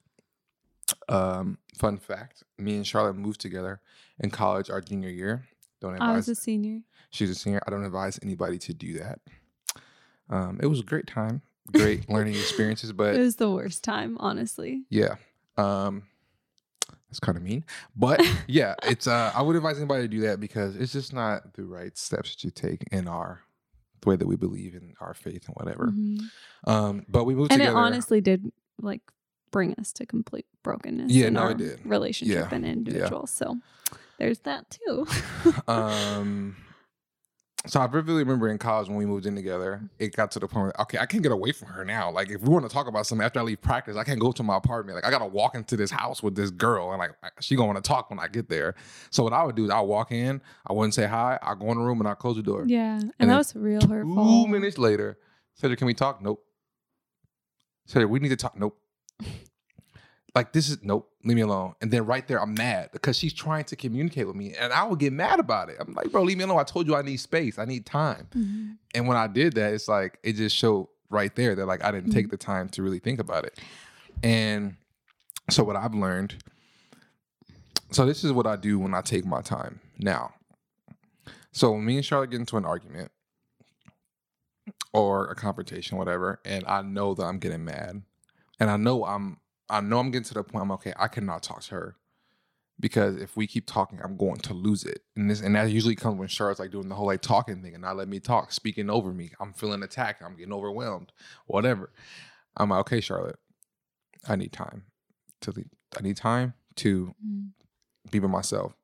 Um, 1.08 1.58
fun 1.78 1.98
fact: 1.98 2.44
me 2.58 2.76
and 2.76 2.86
Charlotte 2.88 3.16
moved 3.16 3.40
together 3.42 3.80
in 4.20 4.32
college 4.32 4.70
our 4.70 4.82
junior 4.82 5.10
year. 5.10 5.46
Don't 5.82 5.94
advise. 5.94 6.10
I 6.10 6.16
was 6.16 6.30
a 6.30 6.36
senior. 6.36 6.82
She's 7.12 7.30
a 7.30 7.36
senior. 7.36 7.62
I 7.66 7.70
don't 7.72 7.86
advise 7.86 8.20
anybody 8.24 8.58
to 8.60 8.74
do 8.74 9.00
that. 9.00 9.20
Um, 10.30 10.60
it 10.62 10.68
was 10.68 10.80
a 10.80 10.84
great 10.84 11.08
time, 11.08 11.42
great 11.72 12.10
learning 12.10 12.34
experiences, 12.36 12.92
but 12.92 13.16
it 13.16 13.20
was 13.20 13.36
the 13.38 13.50
worst 13.52 13.84
time, 13.84 14.18
honestly. 14.20 14.84
Yeah. 14.90 15.16
Um 15.58 16.04
that's 17.10 17.20
kind 17.20 17.38
of 17.38 17.44
mean. 17.44 17.64
But 17.96 18.22
yeah, 18.48 18.76
it's 18.84 19.08
uh 19.08 19.32
I 19.36 19.42
would 19.42 19.56
advise 19.56 19.78
anybody 19.78 20.04
to 20.04 20.08
do 20.08 20.22
that 20.22 20.40
because 20.40 20.76
it's 20.76 20.94
just 20.94 21.14
not 21.14 21.54
the 21.54 21.64
right 21.66 21.98
steps 21.98 22.36
to 22.38 22.52
take 22.52 22.84
in 22.92 23.08
our 23.08 23.42
the 24.02 24.10
way 24.10 24.16
that 24.16 24.28
we 24.28 24.36
believe 24.38 24.76
in 24.76 24.94
our 25.02 25.14
faith 25.14 25.48
and 25.48 25.56
whatever. 25.56 25.88
Mhm. 25.88 26.20
Um 26.66 27.06
but 27.10 27.26
we 27.26 27.36
moved 27.36 27.52
And 27.52 27.62
it 27.62 27.70
honestly 27.70 28.22
did 28.22 28.52
like 28.82 29.02
bring 29.52 29.74
us 29.80 29.92
to 29.94 30.06
complete 30.06 30.46
brokenness 30.64 31.12
Yeah, 31.12 31.28
in 31.28 31.34
no, 31.34 31.42
it 31.42 31.44
our 31.46 31.54
did. 31.56 31.80
relationship 31.86 32.50
Yeah, 32.52 32.56
and 32.56 32.64
yeah. 32.66 32.72
individual. 32.72 33.26
So 33.28 33.58
there's 34.20 34.40
that 34.40 34.70
too. 34.70 35.08
um 35.68 36.56
so 37.68 37.82
I 37.82 37.88
vividly 37.88 38.24
remember 38.24 38.48
in 38.48 38.58
college 38.58 38.88
when 38.88 38.98
we 38.98 39.06
moved 39.06 39.26
in 39.26 39.36
together, 39.36 39.82
it 40.00 40.16
got 40.16 40.32
to 40.32 40.40
the 40.40 40.48
point 40.48 40.64
where 40.66 40.82
okay, 40.82 40.98
I 40.98 41.06
can't 41.06 41.22
get 41.22 41.32
away 41.32 41.52
from 41.52 41.68
her 41.70 41.84
now. 41.84 42.10
Like 42.10 42.30
if 42.30 42.42
we 42.42 42.50
want 42.50 42.68
to 42.68 42.74
talk 42.74 42.88
about 42.88 43.06
something 43.06 43.26
after 43.26 43.40
I 43.40 43.44
leave 43.44 43.62
practice, 43.62 43.98
I 43.98 44.04
can't 44.04 44.20
go 44.20 44.32
to 44.32 44.44
my 44.44 44.56
apartment. 44.58 44.96
Like 44.96 45.06
I 45.06 45.12
gotta 45.12 45.26
walk 45.26 45.56
into 45.56 45.76
this 45.76 45.92
house 45.92 46.24
with 46.24 46.36
this 46.36 46.52
girl, 46.52 46.92
and 46.92 47.00
like 47.00 47.12
she 47.42 47.56
gonna 47.56 47.68
want 47.68 47.84
to 47.84 47.88
talk 47.88 48.10
when 48.10 48.20
I 48.20 48.28
get 48.28 48.48
there. 48.50 48.76
So 49.10 49.24
what 49.24 49.34
I 49.34 49.44
would 49.44 49.56
do 49.56 49.66
is 49.66 49.72
I 49.72 49.82
walk 49.82 50.12
in, 50.12 50.42
I 50.66 50.74
wouldn't 50.74 50.94
say 50.94 51.06
hi, 51.06 51.38
I 51.42 51.56
go 51.56 51.72
in 51.72 51.78
the 51.78 51.84
room 51.84 52.00
and 52.00 52.08
I 52.08 52.14
close 52.14 52.38
the 52.38 52.44
door. 52.44 52.64
yeah. 52.68 52.96
And, 52.96 53.14
And 53.20 53.30
that 53.30 53.38
was 53.38 53.56
real 53.56 53.82
Two 53.82 54.48
minutes 54.48 54.78
later, 54.78 55.18
Cedric, 55.56 55.80
can 55.80 55.88
we 55.88 55.94
talk? 55.94 56.22
Nope. 56.22 56.44
Cedric, 57.88 58.10
we 58.10 58.20
need 58.20 58.30
to 58.30 58.38
talk. 58.38 58.58
Nope. 58.58 58.80
Like 60.36 60.54
this 60.54 60.70
is 60.70 60.78
nope. 60.84 61.12
Leave 61.26 61.36
me 61.36 61.42
alone. 61.42 61.74
And 61.82 61.92
then 61.92 62.06
right 62.06 62.26
there, 62.28 62.42
I'm 62.42 62.54
mad 62.54 62.92
because 62.94 63.18
she's 63.18 63.34
trying 63.34 63.66
to 63.66 63.76
communicate 63.76 64.28
with 64.28 64.36
me, 64.36 64.54
and 64.54 64.72
I 64.72 64.84
would 64.84 65.00
get 65.00 65.12
mad 65.12 65.40
about 65.40 65.70
it. 65.70 65.78
I'm 65.80 65.94
like, 65.94 66.12
bro, 66.12 66.24
leave 66.24 66.38
me 66.38 66.44
alone. 66.44 66.60
I 66.60 66.64
told 66.64 66.88
you 66.88 66.96
I 66.96 67.02
need 67.02 67.18
space. 67.18 67.60
I 67.60 67.66
need 67.66 67.86
time. 67.86 68.28
Mhm. 68.36 68.78
And 68.96 69.08
when 69.08 69.18
I 69.18 69.28
did 69.28 69.54
that, 69.54 69.74
it's 69.74 69.88
like 69.88 70.20
it 70.24 70.34
just 70.34 70.56
showed 70.56 70.88
right 71.10 71.36
there 71.36 71.56
that 71.56 71.66
like 71.66 71.84
I 71.84 71.92
didn't 71.92 72.12
take 72.12 72.30
the 72.30 72.38
time 72.38 72.70
to 72.70 72.84
really 72.84 73.00
think 73.00 73.20
about 73.20 73.46
it. 73.46 73.60
And 74.24 74.76
so 75.50 75.64
what 75.64 75.76
I've 75.76 75.96
learned, 75.96 76.36
so 77.92 78.06
this 78.06 78.24
is 78.24 78.32
what 78.32 78.46
I 78.46 78.56
do 78.56 78.78
when 78.80 78.94
I 78.94 79.02
take 79.02 79.26
my 79.26 79.42
time 79.42 79.80
now. 79.98 80.34
So 81.52 81.72
when 81.72 81.84
me 81.84 81.96
and 81.96 82.06
Charlotte 82.06 82.30
get 82.30 82.40
into 82.40 82.58
an 82.58 82.66
argument 82.66 83.12
or 84.94 85.28
a 85.28 85.36
confrontation, 85.36 85.98
whatever, 85.98 86.40
and 86.46 86.64
I 86.68 86.82
know 86.84 87.14
that 87.16 87.24
I'm 87.24 87.40
getting 87.40 87.66
mad, 87.66 88.04
and 88.60 88.70
I 88.70 88.78
know 88.78 89.04
I'm 89.06 89.38
I 89.70 89.82
know 89.82 90.00
I'm 90.00 90.12
getting 90.12 90.26
to 90.26 90.34
the 90.34 90.44
point 90.44 90.64
I'm 90.64 90.72
okay, 90.74 90.94
I 90.98 91.08
cannot 91.08 91.44
talk 91.44 91.62
to 91.64 91.76
her. 91.76 91.96
Because 92.82 93.18
if 93.18 93.36
we 93.36 93.46
keep 93.46 93.66
talking, 93.68 94.00
I'm 94.02 94.16
going 94.16 94.38
to 94.38 94.54
lose 94.54 94.86
it. 94.86 95.02
And 95.18 95.30
this 95.30 95.42
and 95.42 95.54
that 95.56 95.70
usually 95.70 95.96
comes 95.96 96.18
when 96.18 96.30
Charlotte's 96.30 96.62
like 96.62 96.72
doing 96.72 96.88
the 96.88 96.96
whole 96.96 97.08
like 97.08 97.22
talking 97.22 97.62
thing 97.62 97.74
and 97.74 97.82
not 97.82 97.98
let 97.98 98.08
me 98.08 98.22
talk, 98.22 98.54
speaking 98.54 98.90
over 98.90 99.12
me. 99.12 99.32
I'm 99.42 99.52
feeling 99.52 99.84
attacked. 99.84 100.22
I'm 100.24 100.38
getting 100.38 100.54
overwhelmed. 100.54 101.12
Whatever. 101.46 101.92
I'm 102.56 102.70
like, 102.70 102.80
okay, 102.82 103.02
Charlotte, 103.02 103.38
I 104.30 104.38
need 104.38 104.54
time 104.54 104.86
to 105.42 105.52
leave. 105.52 105.70
I 105.98 106.02
need 106.02 106.16
time 106.16 106.54
to 106.78 107.14
Mhm. 107.22 107.50
be 108.12 108.20
by 108.20 108.28
myself. 108.28 108.78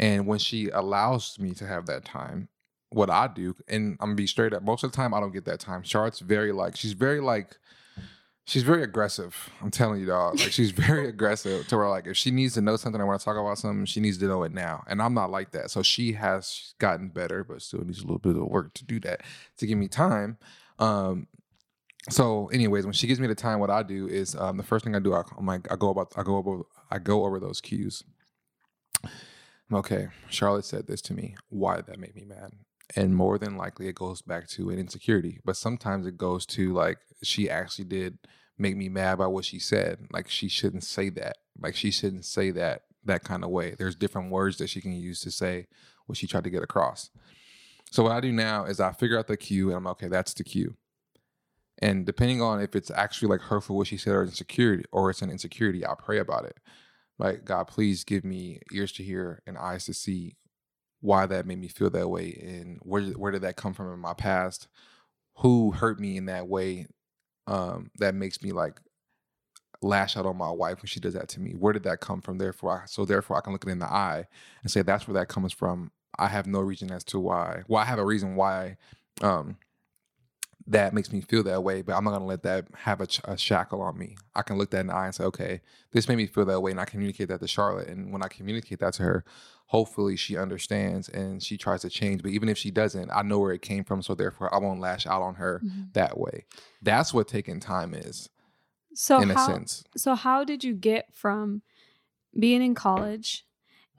And 0.00 0.26
when 0.26 0.40
she 0.40 0.68
allows 0.70 1.38
me 1.38 1.52
to 1.54 1.66
have 1.66 1.86
that 1.86 2.04
time, 2.04 2.48
what 2.90 3.08
I 3.08 3.28
do, 3.28 3.54
and 3.68 3.92
I'm 4.00 4.08
gonna 4.08 4.14
be 4.16 4.26
straight 4.26 4.52
up, 4.52 4.64
most 4.64 4.82
of 4.82 4.90
the 4.90 4.96
time 4.96 5.14
I 5.14 5.20
don't 5.20 5.32
get 5.32 5.44
that 5.44 5.60
time. 5.60 5.84
Charlotte's 5.84 6.18
very 6.18 6.50
like, 6.50 6.74
she's 6.76 6.92
very 6.92 7.20
like, 7.20 7.56
she's 8.44 8.62
very 8.62 8.82
aggressive. 8.82 9.50
I'm 9.60 9.70
telling 9.70 10.00
you, 10.00 10.06
dog. 10.06 10.38
Like 10.40 10.52
she's 10.52 10.70
very 10.70 11.08
aggressive 11.08 11.66
to 11.68 11.76
where 11.76 11.88
like 11.88 12.06
if 12.06 12.16
she 12.16 12.30
needs 12.30 12.54
to 12.54 12.60
know 12.60 12.76
something, 12.76 13.00
I 13.00 13.04
want 13.04 13.20
to 13.20 13.24
talk 13.24 13.36
about 13.36 13.58
something, 13.58 13.84
she 13.86 14.00
needs 14.00 14.18
to 14.18 14.26
know 14.26 14.42
it 14.42 14.52
now. 14.52 14.84
And 14.86 15.00
I'm 15.00 15.14
not 15.14 15.30
like 15.30 15.52
that. 15.52 15.70
So 15.70 15.82
she 15.82 16.12
has 16.12 16.74
gotten 16.78 17.08
better, 17.08 17.44
but 17.44 17.62
still 17.62 17.84
needs 17.84 18.00
a 18.00 18.02
little 18.02 18.18
bit 18.18 18.36
of 18.36 18.44
work 18.44 18.74
to 18.74 18.84
do 18.84 19.00
that 19.00 19.22
to 19.58 19.66
give 19.66 19.78
me 19.78 19.88
time. 19.88 20.38
Um, 20.78 21.28
so, 22.10 22.48
anyways, 22.48 22.84
when 22.84 22.94
she 22.94 23.06
gives 23.06 23.20
me 23.20 23.28
the 23.28 23.34
time, 23.36 23.60
what 23.60 23.70
I 23.70 23.84
do 23.84 24.08
is 24.08 24.34
um, 24.34 24.56
the 24.56 24.64
first 24.64 24.84
thing 24.84 24.96
I 24.96 24.98
do, 24.98 25.14
I, 25.14 25.22
I'm 25.38 25.46
like, 25.46 25.70
I 25.70 25.76
go 25.76 25.90
about, 25.90 26.12
I 26.16 26.24
go 26.24 26.36
over, 26.36 26.62
I 26.90 26.98
go 26.98 27.24
over 27.24 27.38
those 27.38 27.60
cues. 27.60 28.02
Okay. 29.72 30.08
Charlotte 30.28 30.64
said 30.64 30.88
this 30.88 31.00
to 31.02 31.14
me. 31.14 31.36
Why 31.48 31.76
did 31.76 31.86
that 31.86 32.00
make 32.00 32.16
me 32.16 32.24
mad? 32.24 32.52
And 32.94 33.16
more 33.16 33.38
than 33.38 33.56
likely, 33.56 33.88
it 33.88 33.94
goes 33.94 34.22
back 34.22 34.48
to 34.50 34.70
an 34.70 34.78
insecurity. 34.78 35.40
But 35.44 35.56
sometimes 35.56 36.06
it 36.06 36.18
goes 36.18 36.44
to 36.46 36.72
like 36.72 36.98
she 37.22 37.48
actually 37.48 37.86
did 37.86 38.18
make 38.58 38.76
me 38.76 38.88
mad 38.88 39.18
by 39.18 39.26
what 39.26 39.44
she 39.44 39.58
said. 39.58 40.06
Like 40.12 40.28
she 40.28 40.48
shouldn't 40.48 40.84
say 40.84 41.08
that. 41.10 41.38
Like 41.58 41.74
she 41.74 41.90
shouldn't 41.90 42.24
say 42.24 42.50
that 42.52 42.82
that 43.04 43.24
kind 43.24 43.44
of 43.44 43.50
way. 43.50 43.74
There's 43.76 43.96
different 43.96 44.30
words 44.30 44.58
that 44.58 44.68
she 44.68 44.80
can 44.80 44.92
use 44.92 45.20
to 45.20 45.30
say 45.30 45.66
what 46.06 46.18
she 46.18 46.26
tried 46.26 46.44
to 46.44 46.50
get 46.50 46.62
across. 46.62 47.10
So 47.90 48.04
what 48.04 48.12
I 48.12 48.20
do 48.20 48.32
now 48.32 48.64
is 48.64 48.80
I 48.80 48.92
figure 48.92 49.18
out 49.18 49.26
the 49.26 49.36
cue 49.36 49.68
and 49.68 49.76
I'm 49.76 49.84
like, 49.84 49.92
okay. 49.92 50.08
That's 50.08 50.34
the 50.34 50.44
cue. 50.44 50.76
And 51.80 52.06
depending 52.06 52.40
on 52.40 52.60
if 52.60 52.76
it's 52.76 52.90
actually 52.90 53.28
like 53.28 53.40
hurtful 53.40 53.76
what 53.76 53.88
she 53.88 53.96
said 53.96 54.14
or 54.14 54.22
insecurity 54.22 54.84
or 54.92 55.10
it's 55.10 55.22
an 55.22 55.30
insecurity, 55.30 55.84
I'll 55.84 55.96
pray 55.96 56.18
about 56.18 56.44
it. 56.44 56.58
Like, 57.18 57.44
God, 57.44 57.68
please 57.68 58.04
give 58.04 58.24
me 58.24 58.60
ears 58.72 58.92
to 58.92 59.02
hear 59.02 59.42
and 59.46 59.58
eyes 59.58 59.86
to 59.86 59.94
see 59.94 60.36
why 61.02 61.26
that 61.26 61.46
made 61.46 61.60
me 61.60 61.68
feel 61.68 61.90
that 61.90 62.08
way 62.08 62.38
and 62.42 62.78
where 62.82 63.02
where 63.02 63.32
did 63.32 63.42
that 63.42 63.56
come 63.56 63.74
from 63.74 63.92
in 63.92 63.98
my 63.98 64.14
past? 64.14 64.68
Who 65.38 65.72
hurt 65.72 66.00
me 66.00 66.16
in 66.16 66.26
that 66.26 66.48
way 66.48 66.86
um 67.46 67.90
that 67.98 68.14
makes 68.14 68.42
me 68.42 68.52
like 68.52 68.80
lash 69.82 70.16
out 70.16 70.26
on 70.26 70.36
my 70.38 70.50
wife 70.50 70.78
when 70.78 70.86
she 70.86 71.00
does 71.00 71.14
that 71.14 71.28
to 71.30 71.40
me? 71.40 71.52
Where 71.52 71.74
did 71.74 71.82
that 71.82 72.00
come 72.00 72.22
from? 72.22 72.38
Therefore 72.38 72.82
I, 72.82 72.86
so 72.86 73.04
therefore 73.04 73.36
i 73.36 73.40
can 73.40 73.52
look 73.52 73.64
it 73.66 73.70
in 73.70 73.80
the 73.80 73.92
eye 73.92 74.26
and 74.62 74.70
say 74.70 74.82
that's 74.82 75.06
where 75.06 75.14
that 75.14 75.28
comes 75.28 75.52
from. 75.52 75.90
I 76.18 76.28
have 76.28 76.46
no 76.46 76.60
reason 76.60 76.90
as 76.92 77.04
to 77.04 77.18
why 77.18 77.62
well 77.68 77.82
i 77.82 77.86
have 77.86 77.98
a 77.98 78.04
reason 78.04 78.36
why 78.36 78.76
um 79.22 79.56
that 80.66 80.94
makes 80.94 81.12
me 81.12 81.20
feel 81.20 81.42
that 81.44 81.62
way, 81.62 81.82
but 81.82 81.94
I'm 81.94 82.04
not 82.04 82.12
gonna 82.12 82.26
let 82.26 82.42
that 82.44 82.66
have 82.74 83.00
a, 83.00 83.06
ch- 83.06 83.20
a, 83.24 83.36
shackle 83.36 83.80
on 83.82 83.98
me. 83.98 84.16
I 84.34 84.42
can 84.42 84.58
look 84.58 84.70
that 84.70 84.80
in 84.80 84.86
the 84.88 84.94
eye 84.94 85.06
and 85.06 85.14
say, 85.14 85.24
okay, 85.24 85.60
this 85.92 86.08
made 86.08 86.16
me 86.16 86.26
feel 86.26 86.44
that 86.44 86.60
way, 86.60 86.70
and 86.70 86.80
I 86.80 86.84
communicate 86.84 87.28
that 87.28 87.40
to 87.40 87.48
Charlotte. 87.48 87.88
And 87.88 88.12
when 88.12 88.22
I 88.22 88.28
communicate 88.28 88.80
that 88.80 88.94
to 88.94 89.02
her, 89.02 89.24
hopefully 89.66 90.16
she 90.16 90.36
understands 90.36 91.08
and 91.08 91.42
she 91.42 91.56
tries 91.56 91.80
to 91.80 91.90
change. 91.90 92.22
But 92.22 92.32
even 92.32 92.48
if 92.48 92.58
she 92.58 92.70
doesn't, 92.70 93.10
I 93.10 93.22
know 93.22 93.38
where 93.38 93.52
it 93.52 93.62
came 93.62 93.84
from, 93.84 94.02
so 94.02 94.14
therefore 94.14 94.54
I 94.54 94.58
won't 94.58 94.80
lash 94.80 95.06
out 95.06 95.22
on 95.22 95.36
her 95.36 95.60
mm-hmm. 95.64 95.82
that 95.94 96.18
way. 96.18 96.44
That's 96.82 97.14
what 97.14 97.28
taking 97.28 97.58
time 97.58 97.94
is. 97.94 98.28
So 98.94 99.20
in 99.20 99.30
how, 99.30 99.42
a 99.42 99.46
sense. 99.46 99.84
So 99.96 100.14
how 100.14 100.44
did 100.44 100.62
you 100.62 100.74
get 100.74 101.14
from 101.14 101.62
being 102.38 102.62
in 102.62 102.74
college 102.74 103.46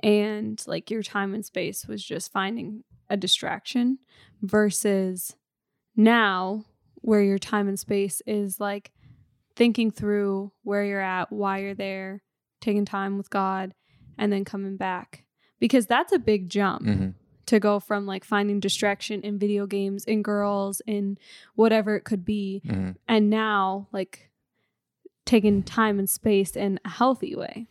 and 0.02 0.62
like 0.68 0.92
your 0.92 1.04
time 1.04 1.34
and 1.34 1.46
space 1.46 1.88
was 1.88 2.04
just 2.04 2.32
finding 2.32 2.84
a 3.10 3.18
distraction 3.18 4.00
versus 4.42 5.36
now 5.96 6.66
where 6.96 7.22
your 7.22 7.38
time 7.38 7.68
and 7.68 7.80
space 7.80 8.22
is 8.26 8.60
like 8.60 8.92
thinking 9.56 9.92
through 9.92 10.52
where 10.64 10.84
you're 10.84 11.02
at, 11.02 11.32
why 11.32 11.60
you're 11.60 11.76
there, 11.76 12.24
taking 12.62 12.86
time 12.86 13.18
with 13.18 13.30
God, 13.30 13.74
and 14.18 14.32
then 14.32 14.46
coming 14.46 14.78
back. 14.78 15.24
Because 15.60 15.86
that's 15.86 16.12
a 16.12 16.20
big 16.20 16.50
jump 16.50 16.84
mm-hmm. 16.84 17.10
to 17.48 17.60
go 17.60 17.80
from 17.80 18.06
like 18.06 18.24
finding 18.24 18.60
distraction 18.60 19.22
in 19.22 19.38
video 19.38 19.66
games, 19.66 20.06
in 20.06 20.22
girls, 20.22 20.82
in 20.86 21.18
whatever 21.56 21.96
it 21.96 22.04
could 22.04 22.26
be, 22.26 22.62
mm-hmm. 22.66 22.92
and 23.08 23.30
now 23.30 23.88
like 23.92 24.30
taking 25.26 25.64
time 25.64 26.00
and 26.00 26.10
space 26.10 26.56
in 26.56 26.80
a 26.84 26.90
healthy 26.90 27.36
way. 27.36 27.68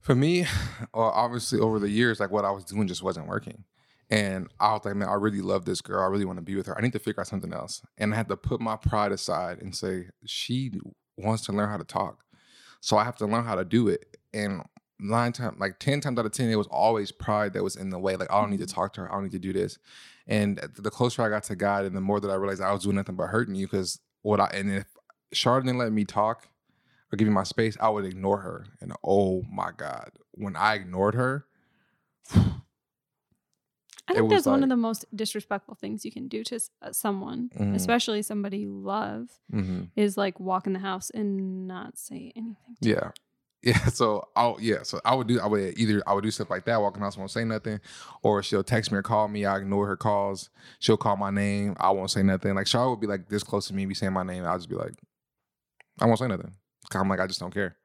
For 0.00 0.14
me, 0.14 0.46
obviously 0.94 1.58
over 1.58 1.78
the 1.78 1.90
years, 1.90 2.20
like 2.20 2.30
what 2.30 2.44
I 2.44 2.50
was 2.50 2.64
doing 2.64 2.86
just 2.86 3.02
wasn't 3.02 3.26
working. 3.26 3.64
And 4.08 4.48
I 4.60 4.72
was 4.72 4.84
like, 4.84 4.94
man, 4.94 5.08
I 5.08 5.14
really 5.14 5.40
love 5.40 5.64
this 5.64 5.80
girl. 5.80 6.02
I 6.02 6.06
really 6.06 6.24
want 6.24 6.38
to 6.38 6.44
be 6.44 6.54
with 6.54 6.66
her. 6.66 6.78
I 6.78 6.80
need 6.80 6.92
to 6.92 6.98
figure 6.98 7.20
out 7.20 7.26
something 7.26 7.52
else. 7.52 7.82
And 7.98 8.14
I 8.14 8.16
had 8.16 8.28
to 8.28 8.36
put 8.36 8.60
my 8.60 8.76
pride 8.76 9.10
aside 9.10 9.60
and 9.60 9.74
say, 9.74 10.06
she 10.24 10.72
wants 11.16 11.44
to 11.46 11.52
learn 11.52 11.68
how 11.68 11.76
to 11.76 11.84
talk. 11.84 12.22
So 12.80 12.96
I 12.96 13.04
have 13.04 13.16
to 13.16 13.26
learn 13.26 13.44
how 13.44 13.56
to 13.56 13.64
do 13.64 13.88
it. 13.88 14.16
And 14.32 14.62
nine 15.00 15.32
times, 15.32 15.58
like 15.58 15.78
10 15.80 16.00
times 16.00 16.18
out 16.18 16.26
of 16.26 16.32
10, 16.32 16.50
it 16.50 16.56
was 16.56 16.68
always 16.68 17.10
pride 17.10 17.52
that 17.54 17.64
was 17.64 17.74
in 17.74 17.90
the 17.90 17.98
way. 17.98 18.16
Like, 18.16 18.30
I 18.30 18.40
don't 18.40 18.50
need 18.50 18.58
to 18.58 18.64
mm-hmm. 18.64 18.74
talk 18.74 18.92
to 18.94 19.02
her. 19.02 19.10
I 19.10 19.14
don't 19.14 19.24
need 19.24 19.32
to 19.32 19.38
do 19.40 19.52
this. 19.52 19.78
And 20.28 20.58
the 20.78 20.90
closer 20.90 21.22
I 21.22 21.28
got 21.28 21.44
to 21.44 21.56
God 21.56 21.84
and 21.84 21.96
the 21.96 22.00
more 22.00 22.20
that 22.20 22.30
I 22.30 22.34
realized 22.34 22.60
I 22.60 22.72
was 22.72 22.82
doing 22.82 22.96
nothing 22.96 23.16
but 23.16 23.28
hurting 23.28 23.54
you 23.54 23.66
because 23.66 24.00
what 24.22 24.40
I, 24.40 24.46
and 24.54 24.70
if 24.70 24.86
Charlotte 25.32 25.64
didn't 25.64 25.78
let 25.78 25.92
me 25.92 26.04
talk 26.04 26.48
or 27.12 27.16
give 27.16 27.28
me 27.28 27.34
my 27.34 27.44
space, 27.44 27.76
I 27.80 27.88
would 27.88 28.04
ignore 28.04 28.38
her. 28.38 28.66
And 28.80 28.92
oh 29.04 29.42
my 29.50 29.70
God, 29.76 30.10
when 30.32 30.56
I 30.56 30.74
ignored 30.74 31.14
her, 31.14 31.46
I 34.08 34.14
think 34.14 34.30
that's 34.30 34.46
like, 34.46 34.52
one 34.52 34.62
of 34.62 34.68
the 34.68 34.76
most 34.76 35.04
disrespectful 35.14 35.74
things 35.74 36.04
you 36.04 36.12
can 36.12 36.28
do 36.28 36.44
to 36.44 36.60
uh, 36.82 36.92
someone, 36.92 37.50
mm-hmm. 37.56 37.74
especially 37.74 38.22
somebody 38.22 38.58
you 38.58 38.72
love, 38.72 39.28
mm-hmm. 39.52 39.84
is 39.96 40.16
like 40.16 40.38
walk 40.38 40.66
in 40.66 40.72
the 40.72 40.78
house 40.78 41.10
and 41.10 41.66
not 41.66 41.98
say 41.98 42.32
anything. 42.36 42.76
yeah. 42.80 43.10
Yeah, 43.62 43.86
so 43.86 44.28
I'll 44.36 44.58
yeah, 44.60 44.84
so 44.84 45.00
I 45.04 45.16
would 45.16 45.26
do 45.26 45.40
I 45.40 45.46
would 45.46 45.76
either 45.76 46.00
I 46.06 46.12
would 46.12 46.22
do 46.22 46.30
stuff 46.30 46.50
like 46.50 46.66
that, 46.66 46.80
walk 46.80 46.94
in 46.94 47.00
the 47.00 47.06
house, 47.06 47.16
won't 47.16 47.32
say 47.32 47.42
nothing, 47.42 47.80
or 48.22 48.40
she'll 48.40 48.62
text 48.62 48.92
me 48.92 48.98
or 48.98 49.02
call 49.02 49.26
me, 49.26 49.44
I 49.44 49.56
ignore 49.56 49.88
her 49.88 49.96
calls. 49.96 50.50
She'll 50.78 50.98
call 50.98 51.16
my 51.16 51.30
name, 51.30 51.74
I 51.80 51.90
won't 51.90 52.12
say 52.12 52.22
nothing. 52.22 52.54
Like 52.54 52.68
Charlotte 52.68 52.90
would 52.90 53.00
be 53.00 53.08
like 53.08 53.28
this 53.28 53.42
close 53.42 53.66
to 53.66 53.74
me, 53.74 53.84
be 53.86 53.94
saying 53.94 54.12
my 54.12 54.22
name, 54.22 54.44
I'll 54.44 54.58
just 54.58 54.68
be 54.68 54.76
like, 54.76 54.94
I 55.98 56.06
won't 56.06 56.20
say 56.20 56.28
nothing. 56.28 56.52
I'm 56.94 57.08
like, 57.08 57.18
I 57.18 57.26
just 57.26 57.40
don't 57.40 57.52
care. 57.52 57.76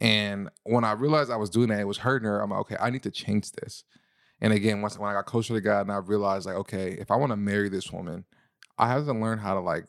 And 0.00 0.48
when 0.64 0.84
I 0.84 0.92
realized 0.92 1.30
I 1.30 1.36
was 1.36 1.50
doing 1.50 1.68
that, 1.68 1.80
it 1.80 1.86
was 1.86 1.98
hurting 1.98 2.26
her. 2.26 2.40
I'm 2.40 2.50
like, 2.50 2.60
okay, 2.60 2.76
I 2.80 2.88
need 2.88 3.02
to 3.02 3.10
change 3.10 3.52
this. 3.52 3.84
And 4.42 4.52
again, 4.52 4.82
once 4.82 4.98
when 4.98 5.08
I 5.08 5.14
got 5.14 5.24
closer 5.24 5.54
to 5.54 5.60
God 5.60 5.82
and 5.82 5.92
I 5.92 5.98
realized 5.98 6.46
like, 6.46 6.56
okay, 6.56 6.90
if 6.90 7.12
I 7.12 7.16
want 7.16 7.30
to 7.30 7.36
marry 7.36 7.68
this 7.68 7.92
woman, 7.92 8.24
I 8.76 8.88
have 8.88 9.06
to 9.06 9.12
learn 9.12 9.38
how 9.38 9.54
to 9.54 9.60
like 9.60 9.84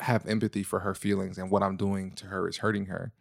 have 0.00 0.26
empathy 0.26 0.62
for 0.62 0.80
her 0.80 0.94
feelings 0.94 1.36
and 1.36 1.50
what 1.50 1.62
I'm 1.62 1.76
doing 1.76 2.12
to 2.12 2.26
her 2.26 2.48
is 2.48 2.56
hurting 2.56 2.86
her. 2.86 3.12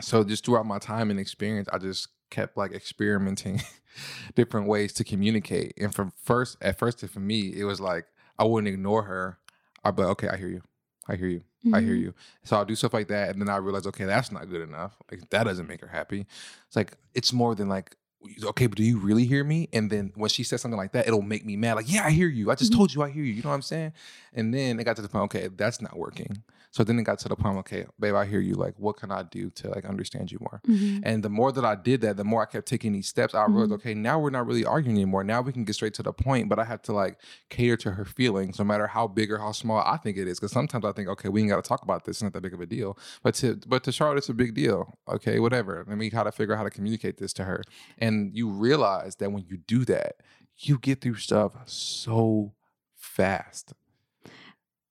So 0.00 0.22
just 0.22 0.46
throughout 0.46 0.66
my 0.66 0.78
time 0.78 1.10
and 1.10 1.18
experience, 1.18 1.68
I 1.72 1.78
just 1.78 2.08
kept 2.30 2.56
like 2.56 2.72
experimenting 2.72 3.60
different 4.36 4.68
ways 4.68 4.92
to 4.94 5.04
communicate. 5.04 5.74
And 5.76 5.92
from 5.92 6.12
first, 6.22 6.56
at 6.62 6.78
first, 6.78 7.00
for 7.08 7.20
me, 7.20 7.52
it 7.54 7.64
was 7.64 7.80
like 7.80 8.06
I 8.38 8.44
wouldn't 8.44 8.72
ignore 8.72 9.02
her. 9.02 9.38
I'd 9.82 9.96
be 9.96 10.02
okay, 10.02 10.28
I 10.28 10.36
hear 10.36 10.48
you. 10.48 10.62
I 11.08 11.16
hear 11.16 11.26
you. 11.26 11.40
Mm-hmm. 11.40 11.74
I 11.74 11.80
hear 11.80 11.94
mm-hmm. 11.94 12.04
you. 12.04 12.14
So 12.44 12.56
I'll 12.56 12.64
do 12.64 12.76
stuff 12.76 12.94
like 12.94 13.08
that. 13.08 13.30
And 13.30 13.42
then 13.42 13.48
I 13.48 13.56
realize, 13.56 13.86
okay, 13.88 14.04
that's 14.04 14.30
not 14.30 14.48
good 14.48 14.62
enough. 14.62 14.96
Like 15.10 15.28
that 15.30 15.44
doesn't 15.44 15.66
make 15.68 15.80
her 15.80 15.88
happy. 15.88 16.26
It's 16.68 16.76
like, 16.76 16.92
it's 17.14 17.32
more 17.32 17.56
than 17.56 17.68
like 17.68 17.96
okay, 18.44 18.66
but 18.66 18.76
do 18.76 18.84
you 18.84 18.98
really 18.98 19.24
hear 19.24 19.44
me? 19.44 19.68
And 19.72 19.90
then 19.90 20.12
when 20.14 20.28
she 20.28 20.42
says 20.44 20.60
something 20.60 20.78
like 20.78 20.92
that, 20.92 21.06
it'll 21.06 21.22
make 21.22 21.44
me 21.44 21.56
mad. 21.56 21.74
Like, 21.74 21.92
yeah, 21.92 22.04
I 22.04 22.10
hear 22.10 22.28
you. 22.28 22.50
I 22.50 22.54
just 22.54 22.70
mm-hmm. 22.70 22.78
told 22.78 22.94
you 22.94 23.02
I 23.02 23.10
hear 23.10 23.22
you. 23.22 23.32
You 23.32 23.42
know 23.42 23.48
what 23.48 23.54
I'm 23.54 23.62
saying? 23.62 23.92
And 24.34 24.52
then 24.52 24.78
it 24.78 24.84
got 24.84 24.96
to 24.96 25.02
the 25.02 25.08
point, 25.08 25.24
okay, 25.24 25.48
that's 25.48 25.80
not 25.80 25.96
working. 25.96 26.42
So 26.72 26.84
then 26.84 26.98
it 26.98 27.02
got 27.02 27.18
to 27.20 27.28
the 27.28 27.34
point, 27.34 27.58
okay, 27.58 27.84
babe, 27.98 28.14
I 28.14 28.24
hear 28.24 28.40
you. 28.40 28.54
Like, 28.54 28.74
what 28.78 28.96
can 28.96 29.10
I 29.10 29.24
do 29.24 29.50
to 29.50 29.70
like 29.70 29.84
understand 29.84 30.30
you 30.30 30.38
more? 30.40 30.60
Mm-hmm. 30.68 31.00
And 31.02 31.22
the 31.22 31.28
more 31.28 31.50
that 31.50 31.64
I 31.64 31.74
did 31.74 32.00
that, 32.02 32.16
the 32.16 32.24
more 32.24 32.42
I 32.42 32.46
kept 32.46 32.68
taking 32.68 32.92
these 32.92 33.08
steps, 33.08 33.34
I 33.34 33.44
realized, 33.46 33.72
mm-hmm. 33.72 33.74
okay, 33.74 33.94
now 33.94 34.20
we're 34.20 34.30
not 34.30 34.46
really 34.46 34.64
arguing 34.64 34.96
anymore. 34.96 35.24
Now 35.24 35.40
we 35.40 35.52
can 35.52 35.64
get 35.64 35.74
straight 35.74 35.94
to 35.94 36.02
the 36.02 36.12
point, 36.12 36.48
but 36.48 36.60
I 36.60 36.64
have 36.64 36.80
to 36.82 36.92
like 36.92 37.18
cater 37.48 37.76
to 37.78 37.90
her 37.92 38.04
feelings, 38.04 38.58
no 38.58 38.64
matter 38.64 38.86
how 38.86 39.08
big 39.08 39.32
or 39.32 39.38
how 39.38 39.50
small 39.50 39.80
I 39.80 39.96
think 39.96 40.16
it 40.16 40.28
is. 40.28 40.38
Because 40.38 40.52
sometimes 40.52 40.84
I 40.84 40.92
think, 40.92 41.08
okay, 41.08 41.28
we 41.28 41.40
ain't 41.40 41.50
got 41.50 41.62
to 41.62 41.68
talk 41.68 41.82
about 41.82 42.04
this. 42.04 42.16
It's 42.16 42.22
not 42.22 42.34
that 42.34 42.42
big 42.42 42.54
of 42.54 42.60
a 42.60 42.66
deal. 42.66 42.96
But 43.22 43.34
to 43.36 43.56
but 43.66 43.82
to 43.84 43.92
Charlotte, 43.92 44.18
it's 44.18 44.28
a 44.28 44.34
big 44.34 44.54
deal. 44.54 44.96
Okay, 45.08 45.40
whatever. 45.40 45.84
Let 45.88 45.98
me 45.98 46.08
how 46.10 46.22
to 46.22 46.32
figure 46.32 46.54
out 46.54 46.58
how 46.58 46.64
to 46.64 46.70
communicate 46.70 47.18
this 47.18 47.32
to 47.34 47.44
her. 47.44 47.64
And 47.98 48.32
you 48.32 48.48
realize 48.48 49.16
that 49.16 49.32
when 49.32 49.44
you 49.48 49.56
do 49.56 49.84
that, 49.86 50.16
you 50.56 50.78
get 50.78 51.00
through 51.00 51.16
stuff 51.16 51.54
so 51.66 52.52
fast 52.94 53.72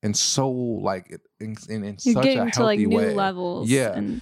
and 0.02 0.16
so 0.16 0.50
like 0.50 1.20
in, 1.40 1.56
in, 1.68 1.84
in 1.84 1.98
such 1.98 2.26
a 2.26 2.36
healthy 2.36 2.52
to 2.52 2.64
like 2.64 2.80
new 2.80 3.00
levels. 3.00 3.70
Yeah. 3.70 3.94
And, 3.94 4.22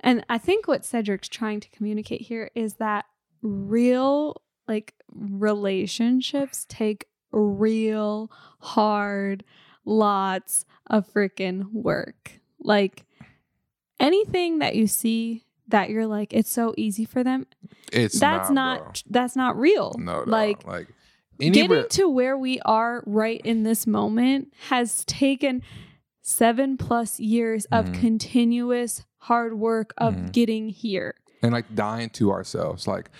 and 0.00 0.24
I 0.28 0.38
think 0.38 0.66
what 0.66 0.84
Cedric's 0.84 1.28
trying 1.28 1.60
to 1.60 1.70
communicate 1.70 2.22
here 2.22 2.50
is 2.54 2.74
that 2.74 3.04
real 3.40 4.42
like 4.66 4.94
relationships 5.12 6.66
take 6.68 7.06
real 7.30 8.30
hard 8.60 9.44
lots 9.84 10.64
of 10.88 11.06
freaking 11.12 11.72
work. 11.72 12.40
Like 12.60 13.04
anything 14.00 14.58
that 14.58 14.74
you 14.74 14.86
see 14.86 15.44
that 15.68 15.88
you're 15.88 16.06
like 16.06 16.32
it's 16.32 16.50
so 16.50 16.74
easy 16.76 17.04
for 17.04 17.22
them. 17.22 17.46
It's 17.92 18.18
that's 18.18 18.50
not, 18.50 18.80
not 18.80 19.02
that's 19.08 19.36
not 19.36 19.58
real. 19.58 19.94
No, 19.98 20.24
no 20.24 20.30
like 20.30 20.66
like 20.66 20.88
Getting 21.38 21.88
to 21.88 22.08
where 22.08 22.36
we 22.36 22.60
are 22.60 23.02
right 23.06 23.40
in 23.44 23.62
this 23.62 23.86
moment 23.86 24.52
has 24.68 25.04
taken 25.04 25.62
seven 26.20 26.76
plus 26.76 27.18
years 27.18 27.64
of 27.66 27.86
mm-hmm. 27.86 28.00
continuous 28.00 29.04
hard 29.18 29.58
work 29.58 29.92
of 29.98 30.14
mm-hmm. 30.14 30.26
getting 30.28 30.68
here. 30.68 31.14
And 31.42 31.52
like 31.52 31.74
dying 31.74 32.10
to 32.10 32.30
ourselves. 32.30 32.86
Like, 32.86 33.10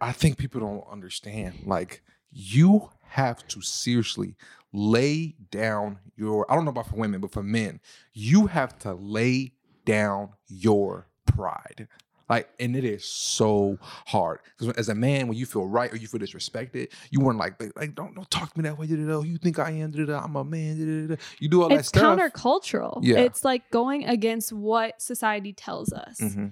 I 0.00 0.12
think 0.12 0.38
people 0.38 0.60
don't 0.60 0.84
understand. 0.90 1.60
Like, 1.64 2.02
you 2.30 2.90
have 3.02 3.46
to 3.48 3.60
seriously 3.60 4.36
lay 4.72 5.36
down 5.50 5.98
your, 6.16 6.50
I 6.50 6.54
don't 6.54 6.64
know 6.64 6.70
about 6.70 6.88
for 6.88 6.96
women, 6.96 7.20
but 7.20 7.32
for 7.32 7.42
men, 7.42 7.80
you 8.12 8.46
have 8.46 8.78
to 8.80 8.94
lay 8.94 9.52
down 9.84 10.30
your 10.48 11.08
pride. 11.26 11.88
Like, 12.28 12.48
and 12.58 12.74
it 12.76 12.84
is 12.84 13.04
so 13.04 13.78
hard 13.82 14.40
because 14.58 14.74
as 14.76 14.88
a 14.88 14.94
man, 14.94 15.28
when 15.28 15.36
you 15.36 15.46
feel 15.46 15.66
right 15.66 15.92
or 15.92 15.96
you 15.96 16.06
feel 16.06 16.20
disrespected, 16.20 16.92
you 17.10 17.20
want 17.20 17.38
like, 17.38 17.60
like, 17.76 17.94
don't 17.94 18.14
don't 18.14 18.30
talk 18.30 18.52
to 18.52 18.58
me 18.58 18.68
that 18.68 18.78
way. 18.78 18.86
You 18.86 19.38
think 19.38 19.58
I 19.58 19.70
am? 19.70 19.92
I'm 19.94 20.36
a 20.36 20.44
man. 20.44 21.18
You 21.38 21.48
do 21.48 21.62
all 21.62 21.72
it's 21.72 21.90
that 21.90 21.98
stuff. 21.98 22.18
It's 22.18 22.34
countercultural. 22.34 23.00
Yeah, 23.02 23.18
it's 23.18 23.44
like 23.44 23.70
going 23.70 24.04
against 24.04 24.52
what 24.52 25.00
society 25.02 25.52
tells 25.52 25.92
us, 25.92 26.20
mm-hmm. 26.20 26.46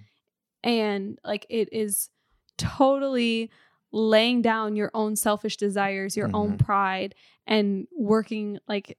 and 0.62 1.18
like 1.24 1.46
it 1.48 1.72
is 1.72 2.10
totally 2.58 3.50
laying 3.92 4.42
down 4.42 4.76
your 4.76 4.90
own 4.94 5.16
selfish 5.16 5.56
desires, 5.56 6.16
your 6.16 6.26
mm-hmm. 6.26 6.36
own 6.36 6.58
pride, 6.58 7.14
and 7.46 7.86
working 7.96 8.58
like 8.68 8.98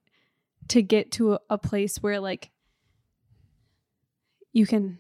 to 0.70 0.82
get 0.82 1.12
to 1.12 1.34
a, 1.34 1.40
a 1.50 1.58
place 1.58 1.98
where 1.98 2.20
like 2.20 2.50
you 4.54 4.66
can 4.66 4.98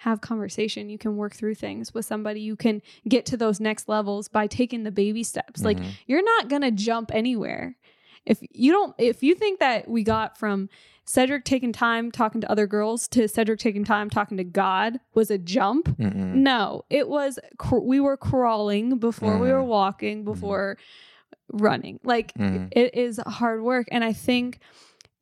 have 0.00 0.20
conversation 0.20 0.88
you 0.88 0.96
can 0.98 1.16
work 1.16 1.34
through 1.34 1.54
things 1.54 1.92
with 1.92 2.06
somebody 2.06 2.40
you 2.40 2.56
can 2.56 2.80
get 3.08 3.26
to 3.26 3.36
those 3.36 3.60
next 3.60 3.88
levels 3.88 4.28
by 4.28 4.46
taking 4.46 4.82
the 4.82 4.90
baby 4.90 5.22
steps 5.22 5.60
mm-hmm. 5.62 5.78
like 5.82 5.94
you're 6.06 6.24
not 6.24 6.48
going 6.48 6.62
to 6.62 6.70
jump 6.70 7.10
anywhere 7.14 7.76
if 8.24 8.38
you 8.50 8.72
don't 8.72 8.94
if 8.98 9.22
you 9.22 9.34
think 9.34 9.60
that 9.60 9.88
we 9.88 10.02
got 10.02 10.38
from 10.38 10.68
Cedric 11.04 11.44
taking 11.44 11.72
time 11.72 12.10
talking 12.12 12.40
to 12.40 12.50
other 12.50 12.66
girls 12.66 13.08
to 13.08 13.26
Cedric 13.26 13.58
taking 13.58 13.84
time 13.84 14.08
talking 14.08 14.36
to 14.36 14.44
God 14.44 15.00
was 15.12 15.28
a 15.30 15.38
jump. 15.38 15.88
Mm-mm. 15.98 16.34
No, 16.34 16.84
it 16.88 17.08
was 17.08 17.38
cr- 17.58 17.78
we 17.78 17.98
were 17.98 18.16
crawling 18.16 18.98
before 18.98 19.36
we 19.38 19.48
were 19.50 19.62
Mhm. 19.62 19.66
walking 19.66 20.24
before 20.24 20.76
running. 21.52 21.98
Like 22.04 22.32
Mhm. 22.34 22.68
it 22.72 22.94
is 22.94 23.18
hard 23.26 23.62
work 23.62 23.88
and 23.90 24.04
I 24.04 24.12
think 24.12 24.60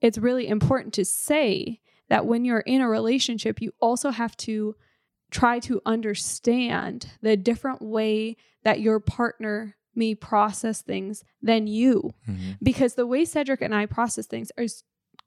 it's 0.02 0.18
really 0.18 0.46
important 0.46 0.92
to 0.94 1.04
say 1.06 1.80
that 2.08 2.26
when 2.26 2.44
you're 2.44 2.60
in 2.60 2.80
a 2.80 2.88
relationship 2.88 3.60
you 3.60 3.72
also 3.80 4.10
have 4.10 4.36
to 4.36 4.74
try 5.30 5.58
to 5.58 5.80
understand 5.84 7.06
the 7.20 7.36
different 7.36 7.82
way 7.82 8.36
that 8.64 8.80
your 8.80 8.98
partner 9.00 9.76
may 9.94 10.14
process 10.14 10.80
things 10.82 11.22
than 11.42 11.66
you 11.66 12.12
Mhm. 12.28 12.56
because 12.62 12.94
the 12.94 13.06
way 13.06 13.24
Cedric 13.24 13.60
and 13.60 13.74
I 13.74 13.86
process 13.86 14.26
things 14.26 14.50
is 14.56 14.82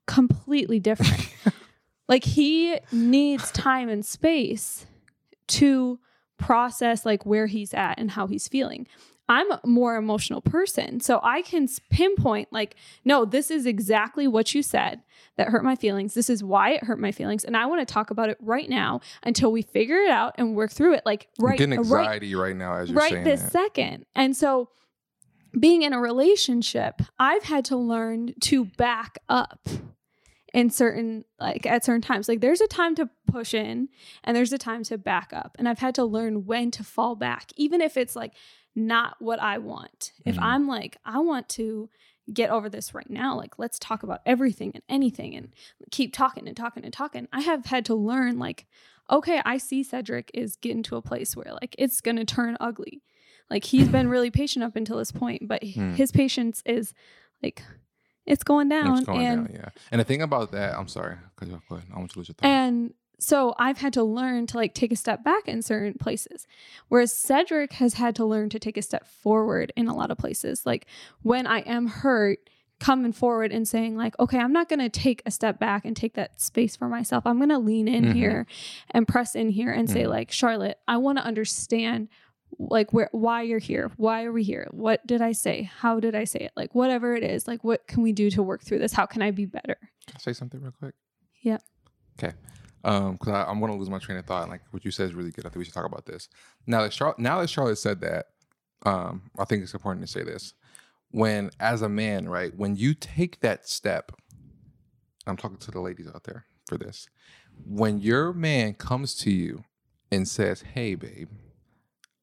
completely 0.06 0.80
different. 0.80 1.28
like 2.08 2.24
he 2.24 2.78
needs 2.90 3.50
time 3.52 3.88
and 3.88 4.04
space 4.04 4.86
to 5.48 6.00
process 6.38 7.04
like 7.06 7.24
where 7.24 7.46
he's 7.46 7.72
at 7.74 7.98
and 7.98 8.10
how 8.12 8.26
he's 8.26 8.48
feeling. 8.48 8.86
I'm 9.32 9.50
a 9.50 9.60
more 9.64 9.96
emotional 9.96 10.42
person, 10.42 11.00
so 11.00 11.20
I 11.22 11.40
can 11.40 11.66
pinpoint 11.90 12.52
like, 12.52 12.76
no, 13.02 13.24
this 13.24 13.50
is 13.50 13.64
exactly 13.64 14.28
what 14.28 14.54
you 14.54 14.62
said 14.62 15.00
that 15.36 15.48
hurt 15.48 15.64
my 15.64 15.74
feelings. 15.74 16.12
This 16.12 16.28
is 16.28 16.44
why 16.44 16.72
it 16.72 16.84
hurt 16.84 16.98
my 16.98 17.12
feelings, 17.12 17.42
and 17.42 17.56
I 17.56 17.64
want 17.64 17.86
to 17.86 17.90
talk 17.90 18.10
about 18.10 18.28
it 18.28 18.36
right 18.40 18.68
now 18.68 19.00
until 19.22 19.50
we 19.50 19.62
figure 19.62 19.96
it 19.96 20.10
out 20.10 20.34
and 20.36 20.54
work 20.54 20.70
through 20.70 20.94
it. 20.94 21.02
Like 21.06 21.28
I'm 21.38 21.46
right, 21.46 21.58
getting 21.58 21.80
right 21.82 22.22
right, 22.34 22.56
now 22.56 22.74
as 22.74 22.90
you're 22.90 22.98
right 22.98 23.12
saying 23.12 23.24
this 23.24 23.42
that. 23.42 23.52
second. 23.52 24.04
And 24.14 24.36
so 24.36 24.68
being 25.58 25.82
in 25.82 25.94
a 25.94 26.00
relationship, 26.00 27.00
I've 27.18 27.44
had 27.44 27.64
to 27.66 27.76
learn 27.76 28.34
to 28.42 28.66
back 28.66 29.18
up 29.28 29.66
in 30.52 30.68
certain 30.68 31.24
like 31.40 31.64
at 31.66 31.84
certain 31.84 32.02
times. 32.02 32.28
Like 32.28 32.40
there's 32.40 32.60
a 32.60 32.66
time 32.66 32.94
to 32.96 33.08
push 33.26 33.54
in 33.54 33.88
and 34.24 34.36
there's 34.36 34.52
a 34.52 34.58
time 34.58 34.84
to 34.84 34.98
back 34.98 35.32
up. 35.32 35.56
And 35.58 35.68
I've 35.68 35.78
had 35.78 35.94
to 35.94 36.04
learn 36.04 36.44
when 36.44 36.70
to 36.72 36.84
fall 36.84 37.16
back, 37.16 37.50
even 37.56 37.80
if 37.80 37.96
it's 37.96 38.14
like 38.14 38.34
not 38.74 39.16
what 39.20 39.40
I 39.40 39.58
want. 39.58 40.12
If 40.24 40.36
Mhm. 40.36 40.42
I'm 40.42 40.66
like, 40.68 40.96
I 41.04 41.18
want 41.18 41.48
to 41.50 41.88
get 42.32 42.50
over 42.50 42.68
this 42.68 42.94
right 42.94 43.10
now, 43.10 43.36
like 43.36 43.58
let's 43.58 43.78
talk 43.78 44.02
about 44.02 44.20
everything 44.24 44.70
and 44.74 44.82
anything 44.88 45.34
and 45.34 45.52
keep 45.90 46.12
talking 46.12 46.46
and 46.48 46.56
talking 46.56 46.84
and 46.84 46.92
talking. 46.92 47.28
I 47.32 47.40
have 47.40 47.66
had 47.66 47.84
to 47.86 47.94
learn 47.94 48.38
like, 48.38 48.66
okay, 49.10 49.42
I 49.44 49.58
see 49.58 49.82
Cedric 49.82 50.30
is 50.32 50.56
getting 50.56 50.82
to 50.84 50.96
a 50.96 51.02
place 51.02 51.36
where 51.36 51.52
like 51.60 51.74
it's 51.78 52.00
gonna 52.00 52.24
turn 52.24 52.56
ugly. 52.60 53.02
Like 53.50 53.64
he's 53.64 53.88
been 53.88 54.08
really 54.08 54.30
patient 54.30 54.64
up 54.64 54.76
until 54.76 54.96
this 54.98 55.12
point, 55.12 55.46
but 55.48 55.62
Hmm. 55.64 55.94
his 55.94 56.12
patience 56.12 56.62
is 56.64 56.94
like 57.42 57.62
it's 58.24 58.44
going 58.44 58.68
down. 58.68 58.98
It's 58.98 59.06
going 59.06 59.26
and 59.26 59.46
down, 59.48 59.54
yeah. 59.56 59.68
And 59.90 60.00
the 60.00 60.04
thing 60.04 60.22
about 60.22 60.52
that, 60.52 60.78
I'm 60.78 60.86
sorry, 60.88 61.16
because. 61.34 61.52
I 61.52 61.56
want 61.58 61.82
you 61.90 62.08
to 62.08 62.18
lose 62.20 62.28
your 62.28 62.34
thought. 62.36 62.46
and 62.46 62.94
so 63.18 63.54
I've 63.58 63.78
had 63.78 63.92
to 63.94 64.02
learn 64.02 64.46
to 64.48 64.56
like 64.56 64.74
take 64.74 64.92
a 64.92 64.96
step 64.96 65.22
back 65.22 65.46
in 65.48 65.62
certain 65.62 65.94
places. 65.94 66.46
Whereas 66.88 67.14
Cedric 67.14 67.74
has 67.74 67.94
had 67.94 68.16
to 68.16 68.24
learn 68.24 68.48
to 68.50 68.58
take 68.58 68.76
a 68.76 68.82
step 68.82 69.06
forward 69.06 69.72
in 69.76 69.86
a 69.88 69.94
lot 69.94 70.10
of 70.10 70.18
places. 70.18 70.66
Like 70.66 70.86
when 71.22 71.46
I 71.46 71.60
am 71.60 71.86
hurt, 71.86 72.38
coming 72.80 73.12
forward 73.12 73.52
and 73.52 73.68
saying 73.68 73.96
like, 73.96 74.18
okay, 74.18 74.38
I'm 74.38 74.52
not 74.52 74.68
going 74.68 74.80
to 74.80 74.88
take 74.88 75.22
a 75.24 75.30
step 75.30 75.60
back 75.60 75.84
and 75.84 75.96
take 75.96 76.14
that 76.14 76.40
space 76.40 76.74
for 76.74 76.88
myself. 76.88 77.24
I'm 77.24 77.36
going 77.36 77.50
to 77.50 77.58
lean 77.58 77.86
in 77.86 78.06
Mhm. 78.06 78.12
here 78.12 78.46
and 78.90 79.06
press 79.06 79.36
in 79.36 79.50
here 79.50 79.70
and 79.70 79.88
say 79.88 80.02
Mhm. 80.02 80.08
like, 80.10 80.32
Charlotte, 80.32 80.78
I 80.88 80.96
want 80.96 81.18
to 81.18 81.24
understand 81.24 82.08
like 82.58 82.92
where 82.92 83.08
why 83.12 83.42
you're 83.42 83.60
here. 83.60 83.92
Why 83.98 84.24
are 84.24 84.32
we 84.32 84.42
here? 84.42 84.66
What 84.72 85.06
did 85.06 85.22
I 85.22 85.30
say? 85.30 85.62
How 85.62 86.00
did 86.00 86.16
I 86.16 86.24
say 86.24 86.40
it? 86.40 86.52
Like 86.56 86.74
whatever 86.74 87.14
it 87.14 87.22
is, 87.22 87.46
like 87.46 87.62
what 87.62 87.86
can 87.86 88.02
we 88.02 88.12
do 88.12 88.30
to 88.32 88.42
work 88.42 88.62
through 88.64 88.80
this? 88.80 88.92
How 88.92 89.06
can 89.06 89.22
I 89.22 89.30
be 89.30 89.46
better? 89.46 89.76
Can 90.08 90.16
I 90.16 90.18
say 90.18 90.32
something 90.32 90.60
real 90.60 90.72
quick? 90.72 90.94
Yeah. 91.40 91.58
Okay. 92.18 92.34
Um, 92.84 93.12
because 93.12 93.46
I'm 93.48 93.60
gonna 93.60 93.76
lose 93.76 93.90
my 93.90 93.98
train 93.98 94.18
of 94.18 94.26
thought. 94.26 94.42
And 94.42 94.50
like 94.50 94.62
what 94.70 94.84
you 94.84 94.90
said 94.90 95.06
is 95.06 95.14
really 95.14 95.30
good. 95.30 95.46
I 95.46 95.48
think 95.48 95.58
we 95.58 95.64
should 95.64 95.74
talk 95.74 95.86
about 95.86 96.06
this. 96.06 96.28
Now 96.66 96.82
that 96.82 96.92
Charlotte, 96.92 97.18
now 97.18 97.40
that 97.40 97.48
Charlotte 97.50 97.78
said 97.78 98.00
that, 98.00 98.26
um, 98.84 99.30
I 99.38 99.44
think 99.44 99.62
it's 99.62 99.74
important 99.74 100.04
to 100.04 100.10
say 100.12 100.24
this. 100.24 100.54
When 101.10 101.50
as 101.60 101.82
a 101.82 101.88
man, 101.88 102.28
right, 102.28 102.56
when 102.56 102.74
you 102.74 102.94
take 102.94 103.40
that 103.40 103.68
step, 103.68 104.12
I'm 105.26 105.36
talking 105.36 105.58
to 105.58 105.70
the 105.70 105.80
ladies 105.80 106.08
out 106.08 106.24
there 106.24 106.46
for 106.66 106.76
this. 106.76 107.08
When 107.64 108.00
your 108.00 108.32
man 108.32 108.74
comes 108.74 109.14
to 109.16 109.30
you 109.30 109.64
and 110.10 110.26
says, 110.26 110.62
"Hey, 110.62 110.94
babe, 110.96 111.28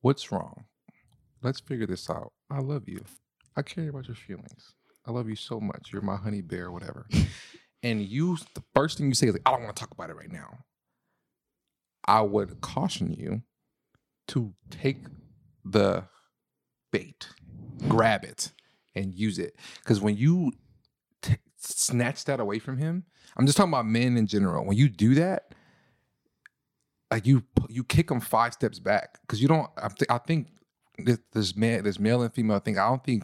what's 0.02 0.32
wrong? 0.32 0.66
Let's 1.42 1.62
figure 1.62 1.88
this 1.88 2.10
out. 2.10 2.34
I 2.50 2.60
love 2.60 2.90
you. 2.90 3.06
I 3.56 3.62
care 3.62 3.90
about 3.90 4.08
your 4.08 4.16
feelings. 4.16 4.74
I 5.06 5.12
love 5.12 5.30
you 5.30 5.36
so 5.36 5.62
much. 5.62 5.92
You're 5.94 6.02
my 6.02 6.18
honey 6.18 6.42
bear, 6.42 6.70
whatever." 6.72 7.08
and 7.84 8.02
you 8.02 8.38
the 8.56 8.64
first 8.76 8.98
thing 8.98 9.08
you 9.08 9.14
say 9.14 9.28
is 9.28 9.34
like, 9.34 9.42
I 9.46 9.52
don't 9.52 9.64
want 9.64 9.76
to 9.76 9.80
talk 9.80 9.92
about 9.92 10.10
it 10.10 10.16
right 10.16 10.32
now. 10.32 10.60
I 12.06 12.22
would 12.22 12.62
caution 12.62 13.14
you 13.14 13.44
to 14.30 14.54
take 14.70 14.98
the 15.64 16.06
bait, 16.92 17.30
grab 17.88 18.24
it, 18.24 18.52
and 18.96 19.14
use 19.14 19.40
it. 19.40 19.56
Because 19.80 20.02
when 20.02 20.18
you 20.18 20.54
t- 21.22 21.38
snatch 21.58 22.26
that 22.26 22.40
away 22.40 22.60
from 22.60 22.78
him, 22.78 23.06
I'm 23.38 23.46
just 23.46 23.58
talking 23.58 23.72
about 23.72 23.86
men 23.86 24.18
in 24.18 24.28
general. 24.28 24.66
When 24.66 24.78
you 24.78 24.90
do 24.90 25.16
that, 25.16 25.54
like 27.12 27.26
you 27.26 27.44
you 27.70 27.84
kick 27.84 28.08
them 28.08 28.20
five 28.20 28.54
steps 28.54 28.80
back 28.80 29.20
because 29.22 29.42
you 29.42 29.48
don't. 29.48 29.70
I, 29.78 29.88
th- 29.88 30.10
I 30.10 30.18
think 30.20 30.48
this, 30.98 31.20
this 31.34 31.56
man, 31.56 31.84
this 31.84 32.00
male 32.00 32.22
and 32.22 32.34
female 32.34 32.60
thing. 32.60 32.78
I 32.78 32.88
don't 32.88 33.04
think 33.04 33.24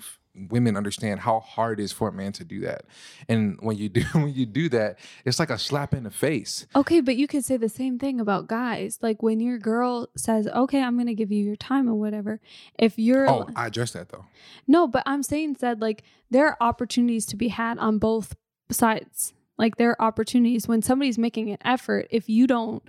women 0.50 0.76
understand 0.76 1.22
how 1.22 1.40
hard 1.40 1.80
it 1.80 1.84
is 1.84 1.92
for 1.92 2.08
a 2.08 2.12
man 2.12 2.32
to 2.34 2.44
do 2.44 2.62
that. 2.62 2.86
And 3.30 3.58
when 3.62 3.78
you 3.78 3.90
do 3.90 4.02
when 4.14 4.34
you 4.34 4.46
do 4.46 4.70
that, 4.70 5.00
it's 5.26 5.40
like 5.40 5.50
a 5.50 5.58
slap 5.58 5.94
in 5.94 6.04
the 6.04 6.12
face. 6.12 6.68
Okay, 6.76 7.02
but 7.02 7.16
you 7.16 7.28
could 7.28 7.46
say 7.46 7.58
the 7.58 7.70
same 7.70 7.98
thing 8.00 8.20
about 8.20 8.48
guys. 8.48 9.00
Like 9.02 9.24
when 9.24 9.40
your 9.40 9.58
girl 9.58 10.10
says, 10.16 10.48
"Okay, 10.48 10.82
I'm 10.82 10.96
going 10.96 11.08
to 11.08 11.14
give 11.14 11.32
you 11.32 11.44
your 11.44 11.56
time 11.56 11.90
or 11.90 11.96
whatever." 11.96 12.40
If 12.78 13.00
you're 13.00 13.30
Oh, 13.30 13.50
I 13.56 13.68
addressed 13.68 13.94
that 13.94 14.10
though. 14.10 14.26
No, 14.68 14.88
but 14.88 15.04
I'm 15.06 15.24
saying 15.24 15.56
Ced 15.56 15.82
like 15.82 16.04
there 16.30 16.48
are 16.48 16.58
opportunities 16.60 17.26
to 17.28 17.36
be 17.36 17.50
had 17.50 17.78
on 17.80 17.98
both 17.98 18.36
sides. 18.70 19.34
Like 19.58 19.78
there 19.78 19.92
are 19.92 20.02
opportunities 20.02 20.68
when 20.68 20.82
somebody's 20.82 21.18
making 21.18 21.50
an 21.50 21.58
effort, 21.64 22.08
if 22.10 22.28
you 22.28 22.48
don't 22.48 22.84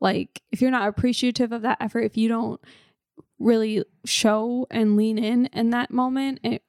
like 0.00 0.42
if 0.50 0.60
you're 0.60 0.70
not 0.70 0.88
appreciative 0.88 1.52
of 1.52 1.62
that 1.62 1.78
effort, 1.80 2.00
if 2.00 2.16
you 2.16 2.28
don't 2.28 2.60
really 3.38 3.84
show 4.04 4.66
and 4.70 4.96
lean 4.96 5.18
in 5.18 5.46
in 5.46 5.70
that 5.70 5.90
moment, 5.90 6.40
it, 6.42 6.62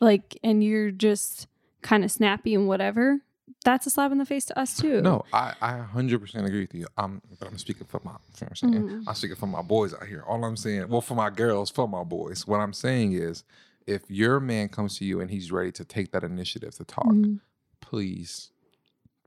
like 0.00 0.38
and 0.42 0.62
you're 0.62 0.90
just 0.90 1.46
kind 1.82 2.04
of 2.04 2.10
snappy 2.10 2.54
and 2.54 2.66
whatever, 2.68 3.20
that's 3.64 3.86
a 3.86 3.90
slap 3.90 4.12
in 4.12 4.18
the 4.18 4.26
face 4.26 4.44
to 4.46 4.58
us 4.58 4.76
too. 4.76 5.00
No, 5.00 5.24
I 5.32 5.54
I 5.60 5.84
100% 5.94 6.44
agree 6.46 6.60
with 6.60 6.74
you. 6.74 6.86
I'm 6.96 7.20
but 7.38 7.48
I'm 7.48 7.58
speaking 7.58 7.86
for 7.86 8.00
my 8.04 8.12
I'm 8.12 8.54
saying. 8.54 8.72
Mhm. 8.74 9.04
I'm 9.06 9.14
speaking 9.14 9.36
for 9.36 9.46
my 9.46 9.62
boys 9.62 9.92
out 9.94 10.06
here. 10.06 10.22
All 10.26 10.44
I'm 10.44 10.56
saying, 10.56 10.88
well, 10.88 11.00
for 11.00 11.14
my 11.14 11.30
girls, 11.30 11.70
for 11.70 11.88
my 11.88 12.04
boys. 12.04 12.46
What 12.46 12.60
I'm 12.60 12.72
saying 12.72 13.12
is, 13.12 13.44
if 13.86 14.02
your 14.10 14.38
man 14.40 14.68
comes 14.68 14.98
to 14.98 15.04
you 15.04 15.20
and 15.20 15.30
he's 15.30 15.50
ready 15.50 15.72
to 15.72 15.84
take 15.84 16.12
that 16.12 16.22
initiative 16.22 16.74
to 16.76 16.84
talk, 16.84 17.06
Mhm. 17.06 17.40
please 17.80 18.50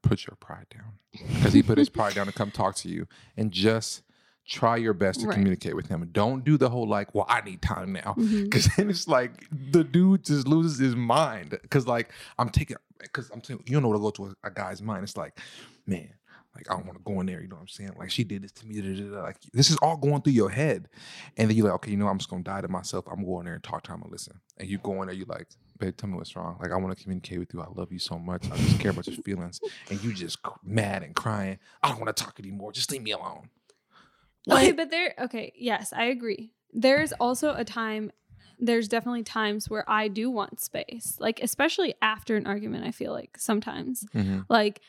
put 0.04 0.26
your 0.28 0.36
pride 0.40 0.66
down 0.74 0.94
because 1.12 1.54
he 1.54 1.62
put 1.62 1.78
his 1.78 1.90
pride 1.90 2.14
down 2.16 2.26
to 2.28 2.32
come 2.32 2.52
talk 2.52 2.76
to 2.76 2.90
you 2.90 3.08
and 3.38 3.52
just 3.52 4.02
try 4.46 4.76
your 4.78 4.94
best 4.94 5.20
to 5.22 5.28
Right. 5.28 5.34
communicate 5.36 5.76
with 5.76 5.88
him. 5.88 6.08
Don't 6.12 6.44
do 6.44 6.58
the 6.58 6.70
whole 6.70 6.88
like, 6.88 7.14
well, 7.16 7.26
I 7.30 7.42
need 7.42 7.62
time 7.62 7.94
now. 7.94 8.16
Mhm. 8.18 8.52
Cause 8.52 8.68
then 8.78 8.90
it's 8.90 9.08
like 9.08 9.48
the 9.52 9.84
dude 9.84 10.26
just 10.26 10.48
loses 10.48 10.78
his 10.80 10.96
mind. 10.96 11.58
Cause 11.70 11.88
like 11.88 12.12
I'm 12.40 12.50
taking, 12.50 12.78
cause 13.14 13.30
I'm 13.34 13.44
saying 13.44 13.64
you 13.68 13.74
don't 13.74 13.84
know 13.84 13.90
what 13.98 14.16
to 14.16 14.22
go 14.24 14.28
to 14.32 14.36
a, 14.44 14.48
a 14.48 14.52
guy's 14.52 14.82
mind. 14.82 15.04
It's 15.04 15.16
like, 15.16 15.40
man, 15.86 16.10
like 16.56 16.70
I 16.70 16.74
don't 16.74 16.86
want 16.86 16.98
to 16.98 17.04
go 17.04 17.20
in 17.22 17.28
there. 17.28 17.42
You 17.42 17.48
know 17.48 17.56
what 17.56 17.62
I'm 17.62 17.68
saying? 17.70 17.92
Like 17.98 18.12
she 18.12 18.24
did 18.26 18.42
this 18.44 18.52
to 18.54 18.68
me. 18.68 18.82
da, 18.82 18.94
da, 18.94 19.16
da, 19.16 19.22
Like 19.24 19.38
this 19.54 19.70
is 19.70 19.78
all 19.78 19.96
going 19.96 20.22
through 20.22 20.34
your 20.34 20.50
head, 20.50 20.90
and 21.38 21.50
then 21.50 21.56
you're 21.56 21.68
like, 21.68 21.76
okay, 21.76 21.92
you 21.92 21.98
know, 21.98 22.08
I'm 22.08 22.18
just 22.18 22.30
gonna 22.30 22.44
die 22.44 22.62
to 22.62 22.68
myself. 22.68 23.06
I'm 23.10 23.24
going 23.24 23.46
there 23.46 23.54
and 23.54 23.64
talk 23.64 23.84
to 23.84 23.94
him 23.94 24.02
and 24.02 24.12
listen. 24.12 24.40
And 24.58 24.68
you 24.68 24.78
go 24.80 25.02
in 25.02 25.08
there, 25.08 25.16
you 25.16 25.26
like, 25.26 25.48
babe, 25.80 25.96
tell 25.96 26.10
me 26.10 26.18
what's 26.18 26.36
wrong. 26.36 26.58
Like 26.62 26.72
I 26.72 26.76
want 26.76 26.96
to 26.98 27.02
communicate 27.02 27.40
with 27.40 27.54
you. 27.54 27.62
I 27.62 27.68
love 27.74 27.92
you 27.94 28.00
so 28.00 28.20
much. 28.20 28.44
I 28.52 28.58
just 28.58 28.80
care 28.82 28.92
about 28.92 29.08
your 29.08 29.16
feelings. 29.24 29.62
And 29.90 30.04
you 30.04 30.14
just 30.14 30.40
mad 30.64 31.04
and 31.04 31.16
crying. 31.16 31.58
I 31.82 31.88
don't 31.90 32.02
want 32.02 32.16
to 32.16 32.22
talk 32.24 32.38
anymore. 32.40 32.74
Just 32.74 32.92
leave 32.92 33.02
me 33.04 33.12
alone. 33.12 33.50
Okay, 34.50 34.72
but 34.72 34.90
there 34.90 35.14
okay, 35.20 35.54
yes, 35.56 35.94
I 35.96 36.06
agree. 36.06 36.52
There's 36.74 37.12
also 37.14 37.54
a 37.54 37.64
time 37.64 38.12
there's 38.64 38.88
definitely 38.88 39.24
times 39.24 39.70
where 39.70 39.84
I 39.90 40.08
do 40.08 40.30
want 40.30 40.60
space. 40.62 41.18
Like 41.20 41.42
especially 41.42 41.96
after 42.02 42.36
an 42.38 42.46
argument, 42.46 42.86
I 42.86 42.92
feel 42.92 43.12
like 43.12 43.38
sometimes. 43.38 44.06
Mhm. 44.14 44.46
Like 44.50 44.82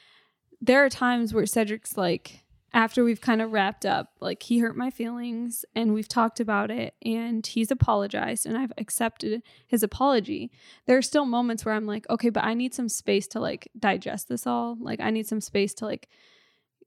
there 0.61 0.85
are 0.85 0.91
times 0.91 1.33
where 1.33 1.47
Cedric's 1.47 1.97
like 1.97 2.45
after 2.75 3.05
we've 3.05 3.21
kind 3.21 3.43
of 3.43 3.53
wrapped 3.53 3.85
up, 3.85 4.13
like 4.21 4.43
he 4.43 4.59
hurt 4.59 4.77
my 4.77 4.91
feelings 4.91 5.65
and 5.75 5.93
we've 5.93 6.09
talked 6.09 6.41
about 6.41 6.71
it 6.71 6.95
and 7.05 7.47
he's 7.47 7.71
apologized 7.71 8.47
and 8.47 8.57
I've 8.57 8.73
accepted 8.79 9.43
his 9.67 9.83
apology. 9.83 10.51
There 10.87 10.97
are 10.97 11.03
still 11.03 11.27
moments 11.27 11.65
where 11.65 11.75
I'm 11.75 11.87
like, 11.87 12.09
okay, 12.09 12.31
but 12.31 12.45
I 12.45 12.55
need 12.55 12.73
some 12.75 12.89
space 12.89 13.27
to 13.29 13.41
like 13.41 13.71
digest 13.79 14.29
this 14.29 14.47
all. 14.47 14.77
Like 14.81 15.01
I 15.01 15.11
need 15.11 15.27
some 15.27 15.41
space 15.41 15.75
to 15.75 15.87
like 15.87 16.09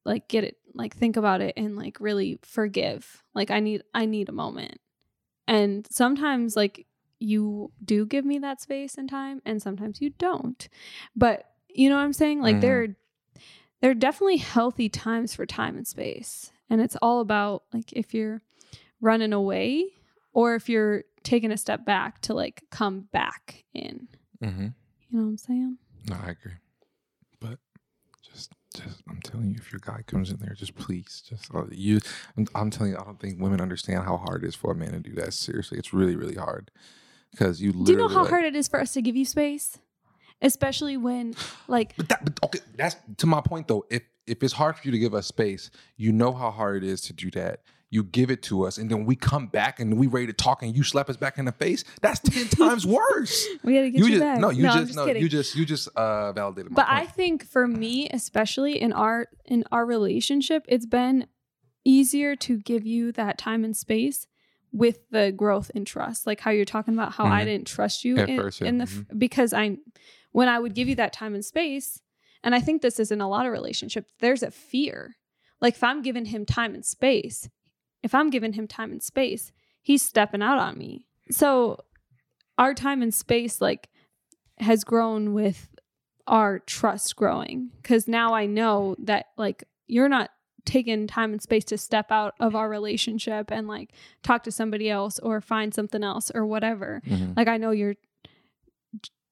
like 0.06 0.28
get 0.28 0.44
it 0.44 0.58
like 0.74 0.96
think 0.96 1.18
about 1.18 1.42
it 1.42 1.54
and 1.58 1.76
like 1.76 1.98
really 2.00 2.40
forgive. 2.44 3.24
Like 3.34 3.52
I 3.52 3.60
need 3.60 3.84
I 3.94 4.06
need 4.06 4.30
a 4.30 4.34
moment. 4.34 4.80
And 5.48 5.88
sometimes 5.90 6.56
like 6.56 6.86
you 7.20 7.72
do 7.84 8.06
give 8.06 8.26
me 8.26 8.40
that 8.40 8.62
space 8.62 8.96
and 8.98 9.10
time 9.10 9.42
and 9.46 9.62
sometimes 9.62 10.02
you 10.02 10.12
don't. 10.12 10.68
But 11.16 11.46
you 11.70 11.90
know 11.90 11.96
what 11.96 12.04
I'm 12.04 12.14
saying? 12.14 12.42
Like 12.42 12.62
there 12.62 12.84
are 12.84 12.88
there 13.82 13.92
are 13.92 13.96
definitely 13.96 14.38
healthy 14.38 14.90
times 14.90 15.36
for 15.36 15.46
time 15.46 15.78
and 15.78 15.88
space. 15.88 16.52
And 16.70 16.82
it's 16.82 16.96
all 17.02 17.20
about 17.20 17.64
like 17.74 17.94
if 17.94 18.14
you're 18.14 18.42
running 19.02 19.34
away 19.34 19.86
or 20.34 20.56
if 20.56 20.70
you're 20.70 21.04
taking 21.24 21.52
a 21.52 21.58
step 21.58 21.86
back 21.86 22.22
to 22.22 22.34
like 22.34 22.64
come 22.72 23.02
back 23.12 23.66
in. 23.74 24.08
Mm-hmm. 24.44 24.68
You 25.10 25.20
know 25.20 25.24
what 25.24 25.30
I'm 25.30 25.38
saying? 25.38 25.78
No, 26.10 26.18
I 26.24 26.32
agree. 26.32 26.54
Just, 28.76 29.02
I'm 29.10 29.22
telling 29.22 29.50
you, 29.50 29.56
if 29.58 29.72
your 29.72 29.80
guy 29.84 30.02
comes 30.06 30.30
in 30.30 30.38
there, 30.38 30.54
just 30.54 30.76
please, 30.76 31.24
just 31.28 31.54
uh, 31.54 31.64
you. 31.72 32.00
I'm, 32.38 32.48
I'm 32.56 32.70
telling 32.70 32.92
you, 32.92 32.98
I 32.98 33.04
don't 33.04 33.20
think 33.20 33.40
women 33.40 33.62
understand 33.62 34.04
how 34.04 34.18
hard 34.18 34.44
it 34.44 34.48
is 34.48 34.56
for 34.56 34.72
a 34.72 34.76
man 34.76 34.92
to 34.92 35.00
do 35.00 35.14
that. 35.16 35.34
Seriously, 35.34 35.78
it's 35.78 35.94
really, 35.94 36.16
really 36.16 36.36
hard 36.36 36.72
because 37.32 37.62
you. 37.62 37.72
Do 37.72 37.92
you 37.92 37.98
know 37.98 38.08
how 38.08 38.22
like- 38.22 38.30
hard 38.30 38.46
it 38.46 38.56
is 38.56 38.68
for 38.68 38.80
us 38.80 38.94
to 38.94 39.02
give 39.02 39.16
you 39.16 39.26
space? 39.26 39.78
Especially 40.42 40.98
when 40.98 41.34
like 41.68 41.96
But 41.96 42.10
that, 42.10 42.26
but 42.26 42.38
okay, 42.44 42.60
that's 42.76 42.98
to 43.18 43.26
my 43.26 43.40
point 43.42 43.68
though. 43.70 43.86
If 43.90 44.04
if 44.28 44.44
it's 44.44 44.54
hard 44.54 44.76
for 44.76 44.82
you 44.86 44.92
to 44.92 45.00
give 45.00 45.14
us 45.14 45.28
space, 45.28 45.72
you 45.96 46.12
know 46.12 46.34
how 46.34 46.52
hard 46.52 46.84
it 46.84 46.90
is 46.90 47.02
to 47.02 47.14
do 47.14 47.32
that. 47.32 47.62
You 47.96 48.04
give 48.04 48.30
it 48.30 48.42
to 48.44 48.66
us, 48.68 48.78
and 48.78 48.90
then 48.92 49.06
we 49.06 49.16
come 49.16 49.48
back 49.48 49.80
and 49.80 49.98
we 49.98 50.08
ready 50.08 50.28
to 50.28 50.34
talk, 50.34 50.62
and 50.64 50.76
you 50.76 50.84
slap 50.84 51.10
us 51.10 51.16
back 51.18 51.38
in 51.38 51.46
the 51.46 51.52
face. 51.54 51.84
That's 52.02 52.20
ten 52.20 52.48
times 52.48 52.86
worse. 53.00 53.48
we 53.64 53.74
gotta 53.74 53.90
get 53.90 54.00
you, 54.00 54.08
just 54.10 54.20
back. 54.20 54.40
no, 54.40 54.50
you 54.50 54.68
I'm 54.68 54.86
just, 54.86 54.96
no, 54.98 55.06
kidding. 55.06 55.22
you 55.24 55.30
just 55.30 55.56
you 55.56 55.66
just 55.66 55.88
uh 55.96 56.32
validated 56.34 56.72
my 56.72 56.76
but 56.76 56.88
I 56.90 57.06
think 57.06 57.46
for 57.46 57.66
me, 57.68 58.10
especially 58.10 58.82
in 58.82 58.92
our 58.94 59.28
in 59.46 59.64
our 59.72 59.86
relationship, 59.86 60.66
it's 60.68 60.86
been 60.86 61.28
easier 61.86 62.36
to 62.36 62.58
give 62.58 62.86
you 62.86 63.12
that 63.14 63.38
time 63.38 63.64
and 63.64 63.76
space 63.78 64.28
with 64.72 65.10
the 65.12 65.32
growth 65.32 65.72
and 65.74 65.88
trust. 65.88 66.28
Like 66.28 66.42
how 66.42 66.52
you're 66.52 66.66
talking 66.66 66.94
about 66.94 67.14
how 67.14 67.26
I 67.26 67.42
Mhm. 67.42 67.46
didn't 67.46 67.68
trust 67.68 68.04
you 68.04 68.18
At 68.18 68.30
in, 68.30 68.38
first, 68.38 68.60
yeah. 68.62 68.68
in 68.68 68.78
the 68.80 68.84
f- 68.86 69.06
because 69.18 69.54
I 69.54 69.78
when 70.32 70.50
I 70.50 70.60
would 70.60 70.74
give 70.76 70.90
you 70.90 70.96
that 70.96 71.14
time 71.14 71.34
and 71.34 71.46
space, 71.46 72.02
and 72.44 72.54
I 72.54 72.60
think 72.60 72.82
this 72.82 73.00
is 73.00 73.10
in 73.12 73.22
a 73.22 73.30
lot 73.30 73.46
of 73.46 73.54
relationships, 73.54 74.12
there's 74.20 74.44
a 74.44 74.52
fear. 74.52 75.16
Like 75.62 75.76
if 75.76 75.84
I'm 75.84 76.02
giving 76.02 76.26
him 76.26 76.46
time 76.46 76.76
and 76.76 76.86
space, 76.86 77.48
if 78.06 78.16
I'm 78.16 78.30
giving 78.30 78.54
him 78.54 78.68
time 78.68 78.92
and 78.92 79.04
space, 79.04 79.52
he's 79.82 80.02
stepping 80.04 80.42
out 80.42 80.60
on 80.60 80.78
me. 80.78 81.08
So 81.32 81.80
our 82.58 82.74
time 82.74 83.02
and 83.02 83.14
space 83.14 83.60
like 83.60 83.90
has 84.60 84.84
grown 84.86 85.34
with 85.34 85.70
our 86.28 86.60
trust 86.60 87.16
growing 87.16 87.72
because 87.82 88.08
now 88.08 88.34
I 88.34 88.46
know 88.46 88.96
that 89.00 89.26
like 89.38 89.64
you're 89.88 90.08
not 90.10 90.30
taking 90.66 91.08
time 91.08 91.32
and 91.34 91.42
space 91.42 91.66
to 91.66 91.78
step 91.78 92.12
out 92.12 92.34
of 92.40 92.56
our 92.56 92.70
relationship 92.70 93.52
and 93.52 93.68
like 93.68 93.92
talk 94.24 94.44
to 94.44 94.52
somebody 94.52 94.90
else 94.90 95.20
or 95.20 95.42
find 95.42 95.74
something 95.74 96.04
else 96.04 96.32
or 96.34 96.46
whatever. 96.46 97.02
Mhm. 97.06 97.36
Like 97.36 97.48
I 97.48 97.58
know 97.58 97.72
you're 97.72 97.96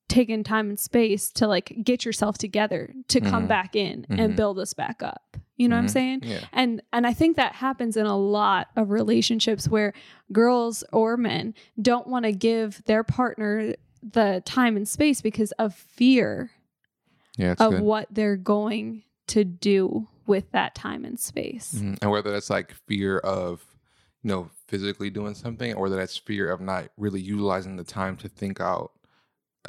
t- 0.08 0.16
taking 0.16 0.44
time 0.44 0.70
and 0.70 0.80
space 0.80 1.30
to 1.32 1.48
like 1.48 1.74
get 1.84 2.06
yourself 2.06 2.38
together 2.38 2.94
to 3.08 3.20
come 3.22 3.46
Mhm. 3.46 3.48
back 3.48 3.76
in 3.76 4.06
Mhm. 4.10 4.20
and 4.20 4.36
build 4.36 4.60
us 4.60 4.74
back 4.74 5.02
up. 5.04 5.38
You 5.58 5.68
know 5.70 5.76
what 5.76 5.82
I'm 5.82 5.88
Mhm. 5.88 5.92
saying? 5.92 6.20
Yeah. 6.24 6.40
and 6.52 6.82
and 6.92 7.06
i 7.08 7.14
think 7.14 7.36
that 7.38 7.54
happens 7.54 7.96
in 7.96 8.06
a 8.06 8.18
lot 8.18 8.68
of 8.76 8.90
relationships 8.90 9.68
where 9.70 9.94
girls 10.32 10.84
or 10.92 11.16
men 11.18 11.54
don't 11.82 12.08
want 12.08 12.26
to 12.26 12.32
give 12.32 12.84
their 12.86 13.04
partner 13.04 13.76
the 14.02 14.42
time 14.46 14.76
and 14.76 14.88
space 14.88 15.22
because 15.22 15.52
of 15.54 15.74
fear 15.76 16.52
Yeah, 17.38 17.56
of 17.60 17.72
good. 17.72 17.82
what 17.84 18.08
they're 18.12 18.36
going 18.38 19.04
to 19.28 19.44
do 19.44 20.08
with 20.26 20.52
that 20.52 20.74
time 20.76 21.06
and 21.06 21.20
space 21.20 21.74
Mhm. 21.76 21.98
And 22.02 22.12
whether 22.12 22.32
that's 22.32 22.50
like 22.50 22.72
fear 22.88 23.20
of, 23.20 23.64
you 24.24 24.30
know, 24.30 24.50
physically 24.68 25.10
doing 25.10 25.34
something, 25.36 25.74
or 25.76 25.88
that's 25.90 26.18
fear 26.18 26.50
of 26.52 26.60
not 26.62 26.90
really 26.98 27.22
utilizing 27.22 27.76
the 27.78 27.84
time 27.84 28.18
to 28.18 28.28
think 28.30 28.60
out 28.60 28.92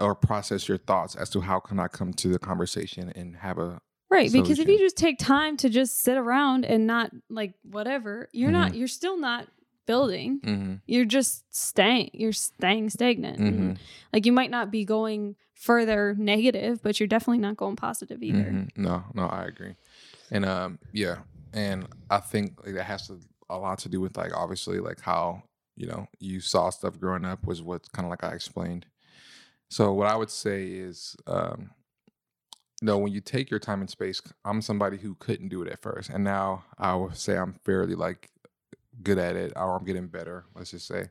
or 0.01 0.15
process 0.15 0.69
your 0.69 0.79
thoughts 0.79 1.15
as 1.15 1.31
to 1.31 1.41
how 1.41 1.61
can 1.61 1.79
I 1.79 1.89
come 1.89 2.13
to 2.15 2.29
the 2.29 2.39
conversation 2.39 3.11
and 3.15 3.37
have 3.37 3.59
a 3.59 3.81
right 4.11 4.31
because 4.33 4.59
if 4.59 4.69
you 4.69 4.79
just 4.79 4.97
take 4.97 5.19
time 5.19 5.57
to 5.59 5.69
just 5.69 6.03
sit 6.05 6.17
around 6.17 6.65
and 6.65 6.87
not 6.87 7.11
like 7.31 7.55
whatever 7.63 8.29
you're 8.33 8.51
not 8.51 8.75
you're 8.75 8.89
still 8.89 9.17
not 9.19 9.49
building 9.87 10.41
Mhm. 10.41 10.81
you're 10.87 11.05
just 11.05 11.45
staying 11.55 12.11
you're 12.13 12.33
staying 12.33 12.91
stagnant 12.91 13.39
Mhm. 13.39 13.79
like 14.13 14.25
you 14.27 14.33
might 14.33 14.51
not 14.51 14.71
be 14.71 14.85
going 14.85 15.37
further 15.55 16.15
negative 16.19 16.83
but 16.83 16.99
you're 16.99 17.07
definitely 17.07 17.39
not 17.39 17.57
going 17.57 17.77
positive 17.77 18.23
either 18.23 18.51
Mhm. 18.51 18.71
No, 18.77 19.05
no, 19.15 19.27
I 19.27 19.45
agree. 19.45 19.77
And 20.31 20.45
um, 20.45 20.79
yeah, 20.93 21.19
and 21.53 21.87
I 22.11 22.19
think 22.19 22.65
like, 22.65 22.75
that 22.75 22.85
has 22.85 23.07
to 23.09 23.21
a 23.51 23.59
lot 23.59 23.79
to 23.81 23.89
do 23.89 24.01
with 24.01 24.17
like 24.17 24.35
obviously 24.35 24.81
like 24.81 25.01
how 25.01 25.43
you 25.77 25.87
know 25.87 26.07
you 26.19 26.41
saw 26.41 26.71
stuff 26.71 26.99
growing 26.99 27.25
up 27.25 27.47
was 27.47 27.63
what 27.63 27.91
kind 27.93 28.07
of 28.07 28.11
like 28.11 28.25
I 28.25 28.33
explained. 28.35 28.87
So 29.71 29.93
what 29.93 30.07
I 30.07 30.17
would 30.17 30.31
say 30.31 30.67
is, 30.67 31.17
um, 31.27 31.71
you 32.81 32.87
know, 32.87 32.99
when 32.99 33.13
you 33.13 33.21
take 33.21 33.51
your 33.51 33.61
time 33.61 33.81
and 33.81 33.91
space, 33.91 34.21
I'm 34.45 34.61
somebody 34.61 34.99
who 34.99 35.15
couldn't 35.17 35.49
do 35.49 35.63
it 35.63 35.69
at 35.69 35.81
first, 35.81 36.11
and 36.11 36.23
now 36.23 36.65
I 36.79 36.95
would 36.95 37.17
say 37.17 37.37
I'm 37.37 37.55
fairly 37.65 37.95
like 37.95 38.31
good 39.03 39.19
at 39.19 39.37
it, 39.37 39.53
or 39.57 39.77
I'm 39.77 39.85
getting 39.85 40.07
better. 40.09 40.45
Let's 40.55 40.71
just 40.71 40.87
say. 40.87 41.09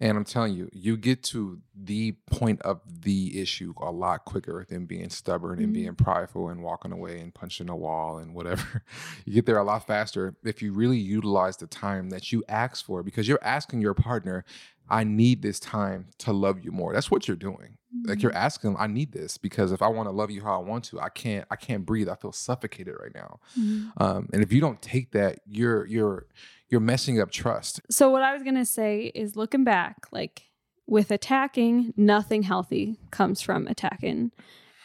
And 0.00 0.16
I'm 0.16 0.24
telling 0.24 0.54
you, 0.54 0.68
you 0.72 0.96
get 0.96 1.22
to 1.24 1.60
the 1.74 2.12
point 2.26 2.60
of 2.62 2.80
the 3.02 3.40
issue 3.40 3.74
a 3.80 3.90
lot 3.90 4.24
quicker 4.24 4.66
than 4.68 4.86
being 4.86 5.08
stubborn 5.10 5.58
and 5.60 5.68
Mhm. 5.70 5.74
being 5.74 5.94
prideful 5.94 6.48
and 6.48 6.62
walking 6.62 6.92
away 6.92 7.20
and 7.20 7.32
punching 7.34 7.68
a 7.68 7.76
wall 7.76 8.18
and 8.18 8.34
whatever. 8.34 8.82
You 9.24 9.32
get 9.32 9.46
there 9.46 9.58
a 9.58 9.64
lot 9.64 9.86
faster 9.86 10.34
if 10.44 10.60
you 10.62 10.72
really 10.72 10.98
utilize 10.98 11.56
the 11.56 11.66
time 11.66 12.10
that 12.10 12.32
you 12.32 12.42
ask 12.48 12.84
for 12.84 13.02
because 13.02 13.26
you're 13.28 13.42
asking 13.42 13.80
your 13.80 13.94
partner, 13.94 14.44
I 14.88 15.04
need 15.04 15.40
this 15.40 15.58
time 15.60 16.08
to 16.18 16.32
love 16.32 16.62
you 16.64 16.70
more. 16.70 16.92
That's 16.92 17.10
what 17.10 17.26
you're 17.26 17.36
doing. 17.36 17.78
Like 18.06 18.22
you're 18.22 18.34
asking, 18.34 18.76
I 18.78 18.88
need 18.88 19.12
this 19.12 19.38
because 19.38 19.70
if 19.72 19.80
I 19.80 19.86
want 19.86 20.08
to 20.08 20.12
love 20.12 20.30
you 20.30 20.42
how 20.42 20.60
I 20.60 20.64
want 20.64 20.84
to, 20.86 21.00
I 21.00 21.08
can't 21.08 21.46
I 21.50 21.56
can't 21.56 21.86
breathe. 21.86 22.08
I 22.08 22.16
feel 22.16 22.32
suffocated 22.32 22.96
right 23.00 23.14
now. 23.14 23.38
Mhm. 23.58 23.92
Um, 23.98 24.28
and 24.32 24.42
if 24.42 24.52
you 24.52 24.60
don't 24.60 24.82
take 24.82 25.12
that, 25.12 25.38
you're 25.46 25.86
you're 25.86 26.26
you're 26.74 26.80
messing 26.80 27.20
up 27.20 27.30
trust. 27.30 27.80
So 27.88 28.10
what 28.10 28.22
I 28.22 28.34
was 28.34 28.42
gonna 28.42 28.66
say 28.66 29.12
is 29.14 29.36
looking 29.36 29.62
back, 29.62 30.08
like 30.10 30.50
with 30.88 31.12
attacking, 31.12 31.94
nothing 31.96 32.42
healthy 32.42 32.98
comes 33.12 33.40
from 33.40 33.68
attacking 33.68 34.32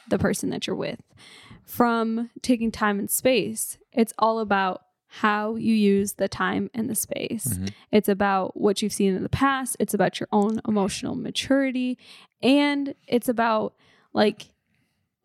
the 0.08 0.19
person 0.19 0.52
that 0.52 0.67
you're 0.67 0.75
with. 0.75 1.02
From 1.65 2.30
taking 2.43 2.69
time 2.69 2.99
and 2.99 3.10
space, 3.10 3.80
it's 3.91 4.13
all 4.19 4.38
about 4.38 4.84
how 5.08 5.56
you 5.56 5.73
use 5.73 6.13
the 6.13 6.28
time 6.28 6.69
and 6.75 6.88
the 6.88 6.93
space. 6.93 7.58
Mhm. 7.58 7.73
It's 7.91 8.08
about 8.08 8.56
what 8.56 8.84
you've 8.84 8.93
seen 8.93 9.15
in 9.15 9.23
the 9.23 9.30
past. 9.30 9.75
It's 9.80 9.95
about 9.95 10.19
your 10.19 10.30
own 10.32 10.62
emotional 10.67 11.15
maturity. 11.15 11.97
And 12.43 12.93
it's 13.08 13.28
about 13.28 13.73
like 14.13 14.54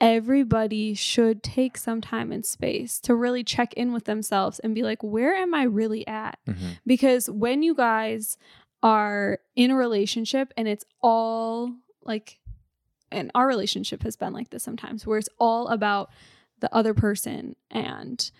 everybody 0.05 0.95
should 0.95 1.43
take 1.43 1.77
some 1.79 2.01
time 2.01 2.31
and 2.33 2.45
space 2.45 3.01
to 3.01 3.14
really 3.14 3.43
check 3.43 3.73
in 3.75 3.93
with 3.93 4.05
themselves 4.05 4.59
and 4.61 4.75
be 4.75 4.83
like, 4.83 5.03
where 5.03 5.35
am 5.35 5.55
I 5.55 5.62
really 5.64 6.07
at? 6.07 6.38
Mhm. 6.47 6.79
because 6.87 7.29
when 7.31 7.62
you 7.62 7.75
guys 7.75 8.37
are 8.83 9.38
in 9.57 9.71
a 9.71 9.77
relationship 9.77 10.53
and 10.57 10.69
it's 10.69 10.85
all 11.03 11.73
like 12.03 12.38
and 13.11 13.31
our 13.35 13.47
relationship 13.47 14.03
has 14.03 14.17
been 14.17 14.33
like 14.33 14.51
this 14.51 14.62
sometimes 14.62 15.07
where 15.07 15.19
it's 15.19 15.29
all 15.38 15.69
about 15.69 16.11
the 16.61 16.73
other 16.75 16.93
person 16.95 17.57
and 17.71 18.31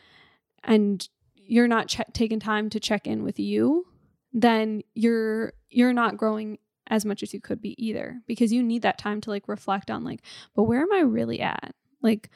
and 0.62 1.09
you're 1.35 1.68
not 1.68 1.88
che- 1.88 2.05
taking 2.12 2.40
time 2.40 2.68
to 2.70 2.79
check 2.81 3.07
in 3.07 3.22
with 3.22 3.38
you 3.38 3.87
then 4.35 4.83
you're 4.94 5.53
you're 5.70 5.92
not 5.94 6.16
growing 6.18 6.59
as 6.88 7.04
much 7.04 7.22
as 7.22 7.32
you 7.32 7.40
could 7.40 7.60
be 7.60 7.74
either 7.84 8.20
because 8.26 8.52
you 8.52 8.62
need 8.62 8.82
that 8.82 8.98
time 8.98 9.20
to 9.20 9.30
like 9.30 9.48
reflect 9.48 9.90
on 9.90 10.04
like 10.04 10.20
but 10.54 10.64
where 10.64 10.80
am 10.80 10.92
i 10.92 11.00
really 11.00 11.40
at 11.40 11.74
like 12.02 12.30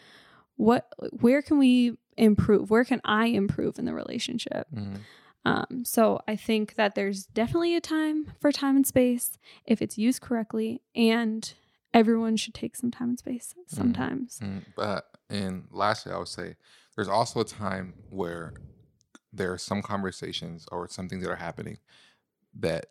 what 0.56 0.92
where 1.20 1.42
can 1.42 1.58
we 1.58 1.96
improve 2.16 2.70
where 2.70 2.84
can 2.84 3.00
i 3.04 3.26
improve 3.26 3.78
in 3.78 3.84
the 3.84 3.94
relationship 3.94 4.66
Mhm. 4.74 5.00
um, 5.44 5.84
so 5.84 6.20
I 6.28 6.36
think 6.36 6.74
that 6.74 6.94
there's 6.94 7.24
definitely 7.26 7.74
a 7.76 7.80
time 7.80 8.32
for 8.40 8.52
time 8.52 8.76
and 8.76 8.86
space 8.86 9.38
if 9.64 9.80
it's 9.80 9.96
used 9.96 10.20
correctly, 10.20 10.82
and 10.94 11.54
everyone 11.94 12.36
should 12.36 12.52
take 12.54 12.76
some 12.76 12.90
time 12.90 13.10
and 13.10 13.18
space 13.18 13.54
sometimes. 13.66 14.40
Mm, 14.42 14.64
but 14.76 15.06
and 15.30 15.68
lastly, 15.70 16.12
I 16.12 16.18
would 16.18 16.28
say 16.28 16.56
there's 16.96 17.08
also 17.08 17.40
a 17.40 17.44
time 17.44 17.94
where 18.10 18.52
there 19.32 19.50
are 19.52 19.58
some 19.58 19.80
conversations 19.80 20.66
or 20.70 20.88
something 20.88 21.20
that 21.20 21.30
are 21.30 21.36
happening 21.36 21.78
that 22.58 22.86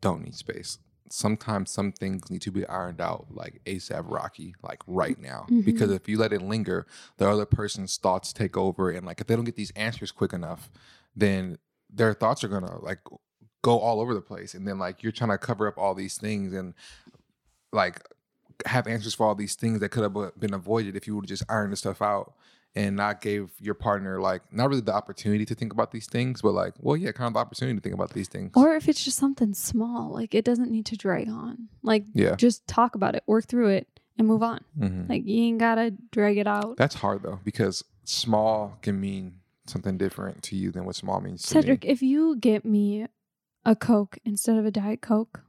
don't 0.00 0.24
need 0.24 0.34
space. 0.34 0.78
Sometimes 1.10 1.70
some 1.70 1.92
things 1.92 2.30
need 2.30 2.42
to 2.42 2.50
be 2.50 2.66
ironed 2.66 3.00
out 3.00 3.26
like 3.30 3.60
ASAP 3.66 4.04
Rocky, 4.06 4.54
like 4.62 4.80
right 4.86 5.14
mm-hmm. 5.14 5.24
now. 5.24 5.46
Mm-hmm. 5.50 5.62
Because 5.62 5.90
if 5.90 6.08
you 6.08 6.18
let 6.18 6.32
it 6.32 6.42
linger, 6.42 6.86
the 7.18 7.28
other 7.28 7.46
person's 7.46 7.96
thoughts 7.96 8.32
take 8.32 8.56
over. 8.56 8.90
And 8.90 9.06
like 9.06 9.20
if 9.20 9.26
they 9.26 9.34
don't 9.34 9.44
get 9.44 9.56
these 9.56 9.72
answers 9.72 10.12
quick 10.12 10.32
enough, 10.32 10.70
then 11.16 11.58
their 11.92 12.14
thoughts 12.14 12.44
are 12.44 12.48
gonna 12.48 12.80
like 12.80 13.00
go 13.62 13.78
all 13.78 14.00
over 14.00 14.14
the 14.14 14.20
place. 14.20 14.54
And 14.54 14.66
then 14.66 14.78
like 14.78 15.02
you're 15.02 15.12
trying 15.12 15.30
to 15.30 15.38
cover 15.38 15.66
up 15.66 15.76
all 15.76 15.94
these 15.94 16.16
things 16.16 16.52
and 16.52 16.74
like 17.72 18.00
have 18.66 18.86
answers 18.86 19.14
for 19.14 19.26
all 19.26 19.34
these 19.34 19.54
things 19.54 19.80
that 19.80 19.88
could 19.88 20.02
have 20.02 20.38
been 20.38 20.54
avoided 20.54 20.96
if 20.96 21.06
you 21.06 21.16
would 21.16 21.26
just 21.26 21.42
iron 21.48 21.70
the 21.70 21.76
stuff 21.76 22.02
out 22.02 22.34
and 22.74 22.96
not 22.96 23.20
gave 23.20 23.50
your 23.58 23.74
partner 23.74 24.20
like 24.20 24.42
not 24.52 24.68
really 24.68 24.80
the 24.80 24.94
opportunity 24.94 25.44
to 25.44 25.54
think 25.54 25.72
about 25.72 25.90
these 25.90 26.06
things, 26.06 26.42
but 26.42 26.52
like, 26.52 26.74
well, 26.78 26.96
yeah, 26.96 27.12
kind 27.12 27.26
of 27.26 27.34
the 27.34 27.40
opportunity 27.40 27.76
to 27.76 27.82
think 27.82 27.94
about 27.94 28.12
these 28.12 28.28
things. 28.28 28.52
Or 28.54 28.74
if 28.74 28.88
it's 28.88 29.04
just 29.04 29.18
something 29.18 29.54
small, 29.54 30.12
like 30.12 30.34
it 30.34 30.44
doesn't 30.44 30.70
need 30.70 30.86
to 30.86 30.96
drag 30.96 31.28
on. 31.28 31.68
Like 31.82 32.04
yeah. 32.14 32.36
just 32.36 32.66
talk 32.66 32.94
about 32.94 33.14
it, 33.14 33.24
work 33.26 33.46
through 33.46 33.68
it, 33.70 33.88
and 34.18 34.28
move 34.28 34.42
on. 34.42 34.60
Mhm. 34.78 35.08
Like 35.08 35.26
you 35.26 35.44
ain't 35.44 35.58
gotta 35.58 35.92
drag 36.12 36.38
it 36.38 36.46
out. 36.46 36.76
That's 36.76 36.94
hard 36.96 37.22
though, 37.22 37.40
because 37.44 37.82
small 38.04 38.78
can 38.82 39.00
mean 39.00 39.34
something 39.66 39.96
different 39.98 40.42
to 40.44 40.56
you 40.56 40.70
than 40.70 40.84
what 40.84 40.96
small 40.96 41.20
means 41.20 41.42
to 41.42 41.48
Cedric, 41.48 41.84
me. 41.84 41.90
if 41.90 42.02
you 42.02 42.36
get 42.36 42.64
me 42.64 43.06
a 43.64 43.76
Coke 43.76 44.18
instead 44.24 44.56
of 44.56 44.64
a 44.66 44.70
Diet 44.70 45.00
Coke, 45.00 45.42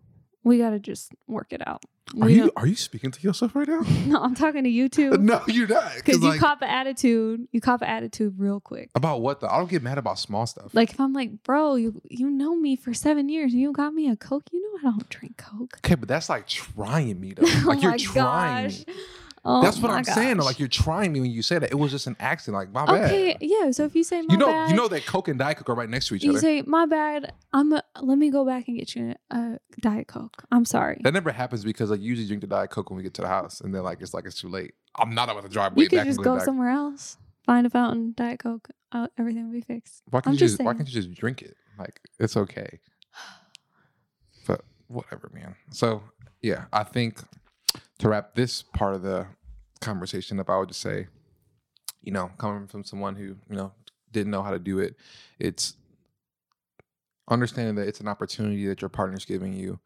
we 0.43 0.57
gotta 0.57 0.79
just 0.79 1.13
work 1.27 1.47
it 1.51 1.65
out. 1.67 1.83
Are 2.19 2.25
We 2.25 2.35
you 2.35 2.51
are 2.57 2.67
you 2.67 2.75
speaking 2.75 3.11
to 3.11 3.21
yourself 3.21 3.55
right 3.55 3.67
now? 3.67 3.81
No, 4.05 4.21
I'm 4.21 4.35
talking 4.35 4.63
to 4.65 4.69
you 4.69 4.89
too. 4.97 5.11
no, 5.11 5.41
you're 5.47 5.67
not. 5.67 5.93
Because 5.95 6.21
you 6.21 6.29
like, 6.29 6.39
cop 6.39 6.61
an 6.61 6.67
attitude. 6.69 7.47
You 7.51 7.61
cop 7.61 7.81
an 7.81 7.87
attitude 7.87 8.33
real 8.37 8.59
quick. 8.59 8.89
about 8.95 9.21
what 9.21 9.39
though? 9.39 9.47
I 9.47 9.57
don't 9.57 9.69
get 9.69 9.81
mad 9.81 9.97
about 9.97 10.19
small 10.19 10.45
stuff. 10.45 10.73
Like 10.73 10.91
if 10.91 10.99
I'm 10.99 11.13
like, 11.13 11.43
bro, 11.43 11.75
you 11.75 12.01
you 12.09 12.29
know 12.29 12.55
me 12.55 12.75
for 12.75 12.93
seven 12.93 13.29
years 13.29 13.53
you 13.53 13.71
got 13.71 13.93
me 13.93 14.09
a 14.09 14.15
Coke, 14.17 14.43
you 14.51 14.61
know 14.61 14.79
I 14.89 14.91
don't 14.91 15.09
drink 15.09 15.37
Coke. 15.37 15.77
okay, 15.77 15.95
but 15.95 16.09
that's 16.09 16.27
like 16.29 16.47
trying 16.47 17.19
me 17.21 17.33
though. 17.35 17.43
Like 17.65 17.65
oh 17.65 17.81
you're 17.81 17.91
my 17.91 17.97
trying 17.97 18.63
gosh. 18.67 18.87
me. 18.87 18.93
Oh 19.43 19.61
That's 19.61 19.79
what 19.79 19.89
I'm 19.89 20.03
saying. 20.03 20.37
Like 20.37 20.59
you're 20.59 20.67
trying 20.67 21.11
me 21.11 21.19
when 21.19 21.31
you 21.31 21.41
say 21.41 21.57
that. 21.57 21.71
It 21.71 21.75
was 21.75 21.89
just 21.89 22.05
an 22.05 22.15
accident. 22.19 22.55
Like 22.55 22.71
my 22.71 22.85
bad. 22.85 23.05
Okay, 23.05 23.37
yeah. 23.41 23.71
So 23.71 23.85
if 23.85 23.95
you 23.95 24.03
say 24.03 24.21
my 24.21 24.33
You 24.33 24.37
know, 24.37 24.45
bad, 24.47 24.69
you 24.69 24.75
know 24.75 24.87
that 24.87 25.05
Coke 25.07 25.29
and 25.29 25.39
Diet 25.39 25.57
Coke 25.57 25.69
are 25.69 25.75
right 25.75 25.89
next 25.89 26.09
to 26.09 26.15
each 26.15 26.23
you 26.23 26.29
other. 26.29 26.37
You 26.37 26.41
say 26.41 26.61
my 26.67 26.85
bad. 26.85 27.33
I'm 27.51 27.73
a, 27.73 27.83
let 28.01 28.19
me 28.19 28.29
go 28.29 28.45
back 28.45 28.67
and 28.67 28.77
get 28.77 28.95
you 28.95 29.15
a 29.31 29.57
Diet 29.79 30.07
Coke. 30.07 30.43
I'm 30.51 30.63
sorry. 30.65 31.01
that 31.03 31.13
never 31.13 31.31
happens 31.31 31.63
because 31.63 31.89
like 31.89 32.01
usually 32.01 32.27
drink 32.27 32.41
the 32.41 32.47
Diet 32.47 32.69
Coke 32.69 32.91
when 32.91 32.97
we 32.97 33.03
get 33.03 33.15
to 33.15 33.21
the 33.23 33.27
house, 33.27 33.61
and 33.61 33.73
then 33.73 33.81
like 33.83 34.01
it's 34.01 34.13
like 34.13 34.25
it's 34.25 34.39
too 34.39 34.47
late. 34.47 34.75
I'm 34.95 35.15
not 35.15 35.29
about 35.29 35.43
to 35.43 35.49
drive 35.49 35.75
way 35.75 35.83
You 35.83 35.89
could 35.89 36.03
just 36.05 36.21
go 36.21 36.35
back. 36.35 36.45
somewhere 36.45 36.69
else, 36.69 37.17
find 37.45 37.65
a 37.65 37.69
fountain, 37.71 38.13
Diet 38.15 38.39
Coke. 38.39 38.69
Uh, 38.91 39.07
everything 39.17 39.45
will 39.47 39.53
be 39.53 39.61
fixed. 39.61 40.03
Why 40.11 40.19
can't 40.19 40.27
I'm 40.27 40.33
you 40.33 40.39
just 40.39 40.57
just, 40.57 40.65
why 40.65 40.73
can't 40.73 40.87
you 40.87 40.93
just 40.93 41.13
drink 41.13 41.41
it? 41.41 41.55
Like 41.79 41.99
it's 42.19 42.37
okay. 42.37 42.79
But 44.47 44.61
whatever, 44.87 45.31
man. 45.33 45.55
So 45.71 46.03
yeah, 46.41 46.65
I 46.73 46.83
think 46.83 47.19
to 47.99 48.09
wrap 48.09 48.35
this 48.35 48.61
part 48.61 48.95
of 48.95 49.01
the 49.01 49.27
conversation 49.79 50.39
up, 50.39 50.49
I 50.49 50.57
would 50.57 50.69
just 50.69 50.81
say, 50.81 51.07
you 52.01 52.11
know, 52.11 52.31
coming 52.37 52.67
from 52.67 52.83
someone 52.83 53.15
who, 53.15 53.35
you 53.49 53.55
know, 53.55 53.73
didn't 54.11 54.31
know 54.31 54.43
how 54.43 54.51
to 54.51 54.59
do 54.59 54.79
it, 54.79 54.95
it's 55.39 55.75
understanding 57.29 57.75
that 57.75 57.87
it's 57.87 57.99
an 57.99 58.07
opportunity 58.07 58.65
that 58.67 58.81
your 58.81 58.89
partner's 58.89 59.25
giving 59.25 59.53
you 59.53 59.79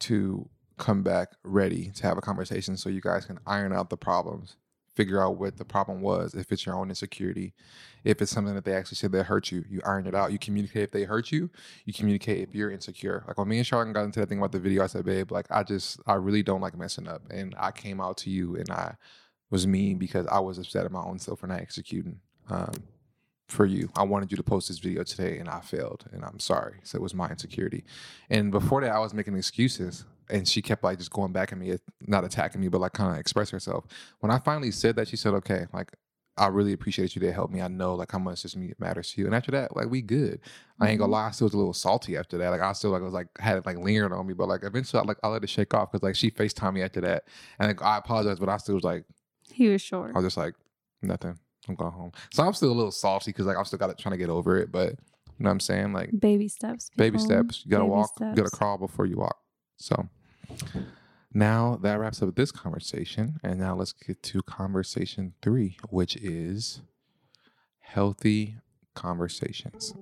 to 0.00 0.48
come 0.78 1.02
back 1.02 1.32
ready 1.44 1.90
to 1.94 2.02
have 2.02 2.18
a 2.18 2.22
conversation 2.22 2.76
so 2.76 2.88
you 2.88 3.00
guys 3.00 3.24
can 3.24 3.38
iron 3.46 3.72
out 3.72 3.88
the 3.88 3.96
problems 3.96 4.56
figure 4.94 5.22
out 5.22 5.36
what 5.36 5.56
the 5.56 5.64
problem 5.64 6.00
was 6.00 6.34
if 6.34 6.52
it's 6.52 6.66
your 6.66 6.74
own 6.74 6.88
insecurity 6.88 7.54
if 8.04 8.20
it's 8.20 8.30
something 8.30 8.54
that 8.54 8.64
they 8.64 8.74
actually 8.74 8.96
said 8.96 9.12
that 9.12 9.24
hurt 9.24 9.50
you 9.50 9.64
you 9.68 9.80
iron 9.86 10.06
it 10.06 10.14
out 10.14 10.32
you 10.32 10.38
communicate 10.38 10.82
if 10.82 10.90
they 10.90 11.04
hurt 11.04 11.32
you 11.32 11.48
you 11.84 11.92
communicate 11.92 12.46
if 12.48 12.54
you're 12.54 12.70
insecure. 12.70 13.24
Like 13.26 13.38
when 13.38 13.48
me 13.48 13.58
and 13.58 13.66
charlotte 13.66 13.92
got 13.92 14.04
into 14.04 14.20
that 14.20 14.28
thing 14.28 14.38
about 14.38 14.52
the 14.52 14.58
video 14.58 14.82
i 14.82 14.86
said 14.86 15.04
babe 15.04 15.32
like 15.32 15.46
i 15.50 15.62
just 15.62 16.00
i 16.06 16.14
really 16.14 16.42
don't 16.42 16.60
like 16.60 16.76
messing 16.76 17.08
up 17.08 17.22
and 17.30 17.54
i 17.58 17.70
came 17.70 18.00
out 18.00 18.16
to 18.18 18.30
you 18.30 18.56
and 18.56 18.70
i 18.70 18.94
was 19.50 19.66
mean 19.66 19.98
because 19.98 20.26
i 20.26 20.38
was 20.38 20.58
upset 20.58 20.84
at 20.84 20.92
my 20.92 21.02
own 21.02 21.18
self 21.18 21.40
for 21.40 21.46
not 21.46 21.60
executing 21.60 22.20
um, 22.50 22.74
for 23.52 23.66
you. 23.66 23.90
I 23.94 24.02
wanted 24.02 24.30
you 24.30 24.36
to 24.38 24.42
post 24.42 24.68
this 24.68 24.78
video 24.78 25.04
today 25.04 25.38
and 25.38 25.48
i 25.48 25.60
failed 25.60 26.04
and 26.12 26.24
i'm 26.24 26.40
sorry. 26.40 26.76
So 26.82 26.96
it 26.96 27.02
was 27.02 27.14
my 27.14 27.28
insecurity. 27.28 27.84
And 28.30 28.50
before 28.50 28.80
that 28.80 28.90
i 28.90 28.98
was 28.98 29.14
making 29.14 29.36
excuses 29.36 30.04
and 30.32 30.48
she 30.48 30.60
kept 30.62 30.82
like 30.82 30.98
just 30.98 31.10
going 31.12 31.30
back 31.32 31.52
at 31.52 31.58
me 31.58 31.76
not 32.06 32.24
attacking 32.24 32.60
me 32.60 32.68
but 32.68 32.80
like 32.80 32.92
kind 32.92 33.12
of 33.12 33.18
express 33.20 33.50
herself 33.50 33.84
when 34.20 34.30
I 34.32 34.38
finally 34.38 34.70
said 34.72 34.96
that, 34.96 35.06
she 35.08 35.16
said, 35.16 35.34
"Okay, 35.34 35.66
like 35.72 35.92
I 36.38 36.46
really 36.46 36.72
appreciate 36.72 37.14
you 37.14 37.20
to 37.20 37.30
help 37.32 37.50
me. 37.50 37.60
I 37.60 37.68
know 37.68 37.94
like 37.94 38.10
how 38.10 38.18
much 38.18 38.42
this 38.42 38.56
matters 38.78 39.12
to 39.12 39.20
you." 39.20 39.26
And 39.26 39.34
after 39.34 39.50
that, 39.52 39.76
like 39.76 39.90
we 39.90 40.00
good. 40.02 40.40
I 40.80 40.88
ain't 40.88 40.98
gonna 40.98 41.10
Mhm. 41.10 41.12
lie, 41.12 41.26
I 41.28 41.30
still 41.32 41.44
was 41.46 41.54
a 41.54 41.58
little 41.58 41.74
salty 41.74 42.16
after 42.16 42.38
that. 42.38 42.48
Like 42.48 42.62
I 42.62 42.72
still 42.72 42.90
like 42.90 43.02
was 43.02 43.12
like 43.12 43.28
had 43.38 43.58
it 43.58 43.66
like 43.66 43.76
lingering 43.76 44.12
on 44.12 44.26
me, 44.26 44.32
but 44.34 44.48
like 44.48 44.64
eventually 44.64 45.00
I 45.00 45.04
like 45.04 45.18
I 45.22 45.28
let 45.28 45.44
it 45.44 45.50
shake 45.50 45.74
off 45.74 45.92
because 45.92 46.02
like 46.02 46.16
she 46.16 46.30
Facetime 46.30 46.74
me 46.74 46.82
after 46.82 47.00
that, 47.02 47.24
and 47.58 47.68
like 47.68 47.82
I 47.82 47.98
apologized, 47.98 48.40
but 48.40 48.48
I 48.48 48.56
still 48.56 48.74
was 48.76 48.84
like 48.84 49.04
He 49.50 49.68
was 49.68 49.82
short. 49.82 50.12
I 50.14 50.18
was 50.18 50.24
just 50.26 50.36
like 50.38 50.54
nothing. 51.02 51.38
I'm 51.68 51.74
going 51.76 51.92
home. 51.92 52.12
So 52.32 52.42
I'm 52.42 52.54
still 52.54 52.72
a 52.72 52.74
little 52.74 52.90
salty 52.90 53.30
because 53.30 53.46
like 53.46 53.56
I'm 53.58 53.64
still 53.66 53.78
got 53.78 53.96
trying 53.98 54.12
to 54.12 54.18
get 54.18 54.30
over 54.30 54.58
it, 54.58 54.72
but 54.72 54.90
you 55.38 55.44
know 55.44 55.48
what 55.48 55.50
I'm 55.52 55.60
saying? 55.60 55.92
Like 55.92 56.10
Baby 56.18 56.48
steps. 56.48 56.90
baby 56.96 57.18
steps. 57.18 57.62
You 57.64 57.70
gotta 57.70 57.84
Baby 57.84 57.90
walk. 57.90 58.10
You 58.20 58.34
gotta 58.34 58.50
crawl 58.50 58.78
before 58.78 59.06
you 59.06 59.18
walk. 59.18 59.36
So 59.76 60.08
now 61.32 61.78
that 61.82 61.98
wraps 61.98 62.22
up 62.22 62.34
this 62.34 62.52
conversation, 62.52 63.38
and 63.42 63.58
now 63.58 63.74
let's 63.74 63.92
get 63.92 64.22
to 64.24 64.42
conversation 64.42 65.34
three, 65.42 65.76
which 65.90 66.16
is 66.16 66.82
healthy 67.80 68.56
conversations. 68.94 69.94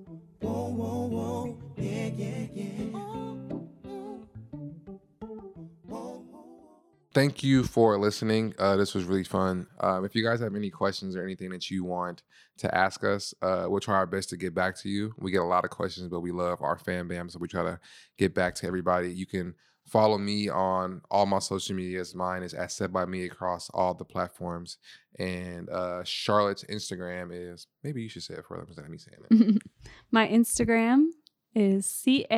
Thank 7.13 7.43
you 7.43 7.65
for 7.65 7.97
listening. 7.97 8.53
Uh, 8.57 8.77
this 8.77 8.95
was 8.95 9.03
really 9.03 9.25
fun. 9.25 9.67
Um, 9.81 10.05
if 10.05 10.15
you 10.15 10.23
guys 10.23 10.39
have 10.39 10.55
any 10.55 10.69
questions 10.69 11.17
or 11.17 11.23
anything 11.23 11.49
that 11.49 11.69
you 11.69 11.83
want 11.83 12.23
to 12.59 12.73
ask 12.73 13.03
us, 13.03 13.33
uh, 13.41 13.65
we'll 13.67 13.81
try 13.81 13.95
our 13.95 14.05
best 14.05 14.29
to 14.29 14.37
get 14.37 14.55
back 14.55 14.77
to 14.79 14.89
you. 14.89 15.13
We 15.17 15.29
get 15.29 15.41
a 15.41 15.45
lot 15.45 15.65
of 15.65 15.71
questions, 15.71 16.07
but 16.07 16.21
we 16.21 16.31
love 16.31 16.61
our 16.61 16.77
fan 16.77 17.09
bam, 17.09 17.27
so 17.27 17.37
we 17.37 17.49
try 17.49 17.63
to 17.63 17.81
get 18.17 18.33
back 18.33 18.55
to 18.55 18.67
everybody. 18.67 19.11
You 19.11 19.25
can 19.25 19.55
follow 19.91 20.17
me 20.17 20.49
on 20.49 21.01
all 21.11 21.25
my 21.25 21.39
social 21.39 21.75
medias. 21.75 22.15
Mine 22.15 22.43
is 22.43 22.53
at 22.53 22.71
Said 22.71 22.93
by 22.93 23.05
Me 23.05 23.25
across 23.25 23.69
all 23.71 23.93
the 23.93 24.05
platforms, 24.05 24.77
and 25.19 25.69
uh, 25.69 26.03
Charlotte's 26.05 26.63
Instagram 26.65 27.29
is 27.31 27.67
maybe 27.83 28.01
you 28.01 28.07
should 28.09 28.23
say 28.23 28.35
it 28.35 28.45
for 28.47 28.57
them 28.57 28.67
instead 28.67 28.85
of 28.85 28.91
me 28.91 28.97
saying 28.97 29.17
it. 29.29 29.61
My 30.11 30.27
Instagram 30.27 31.07
is 31.53 31.85
ca.pt. 31.85 32.35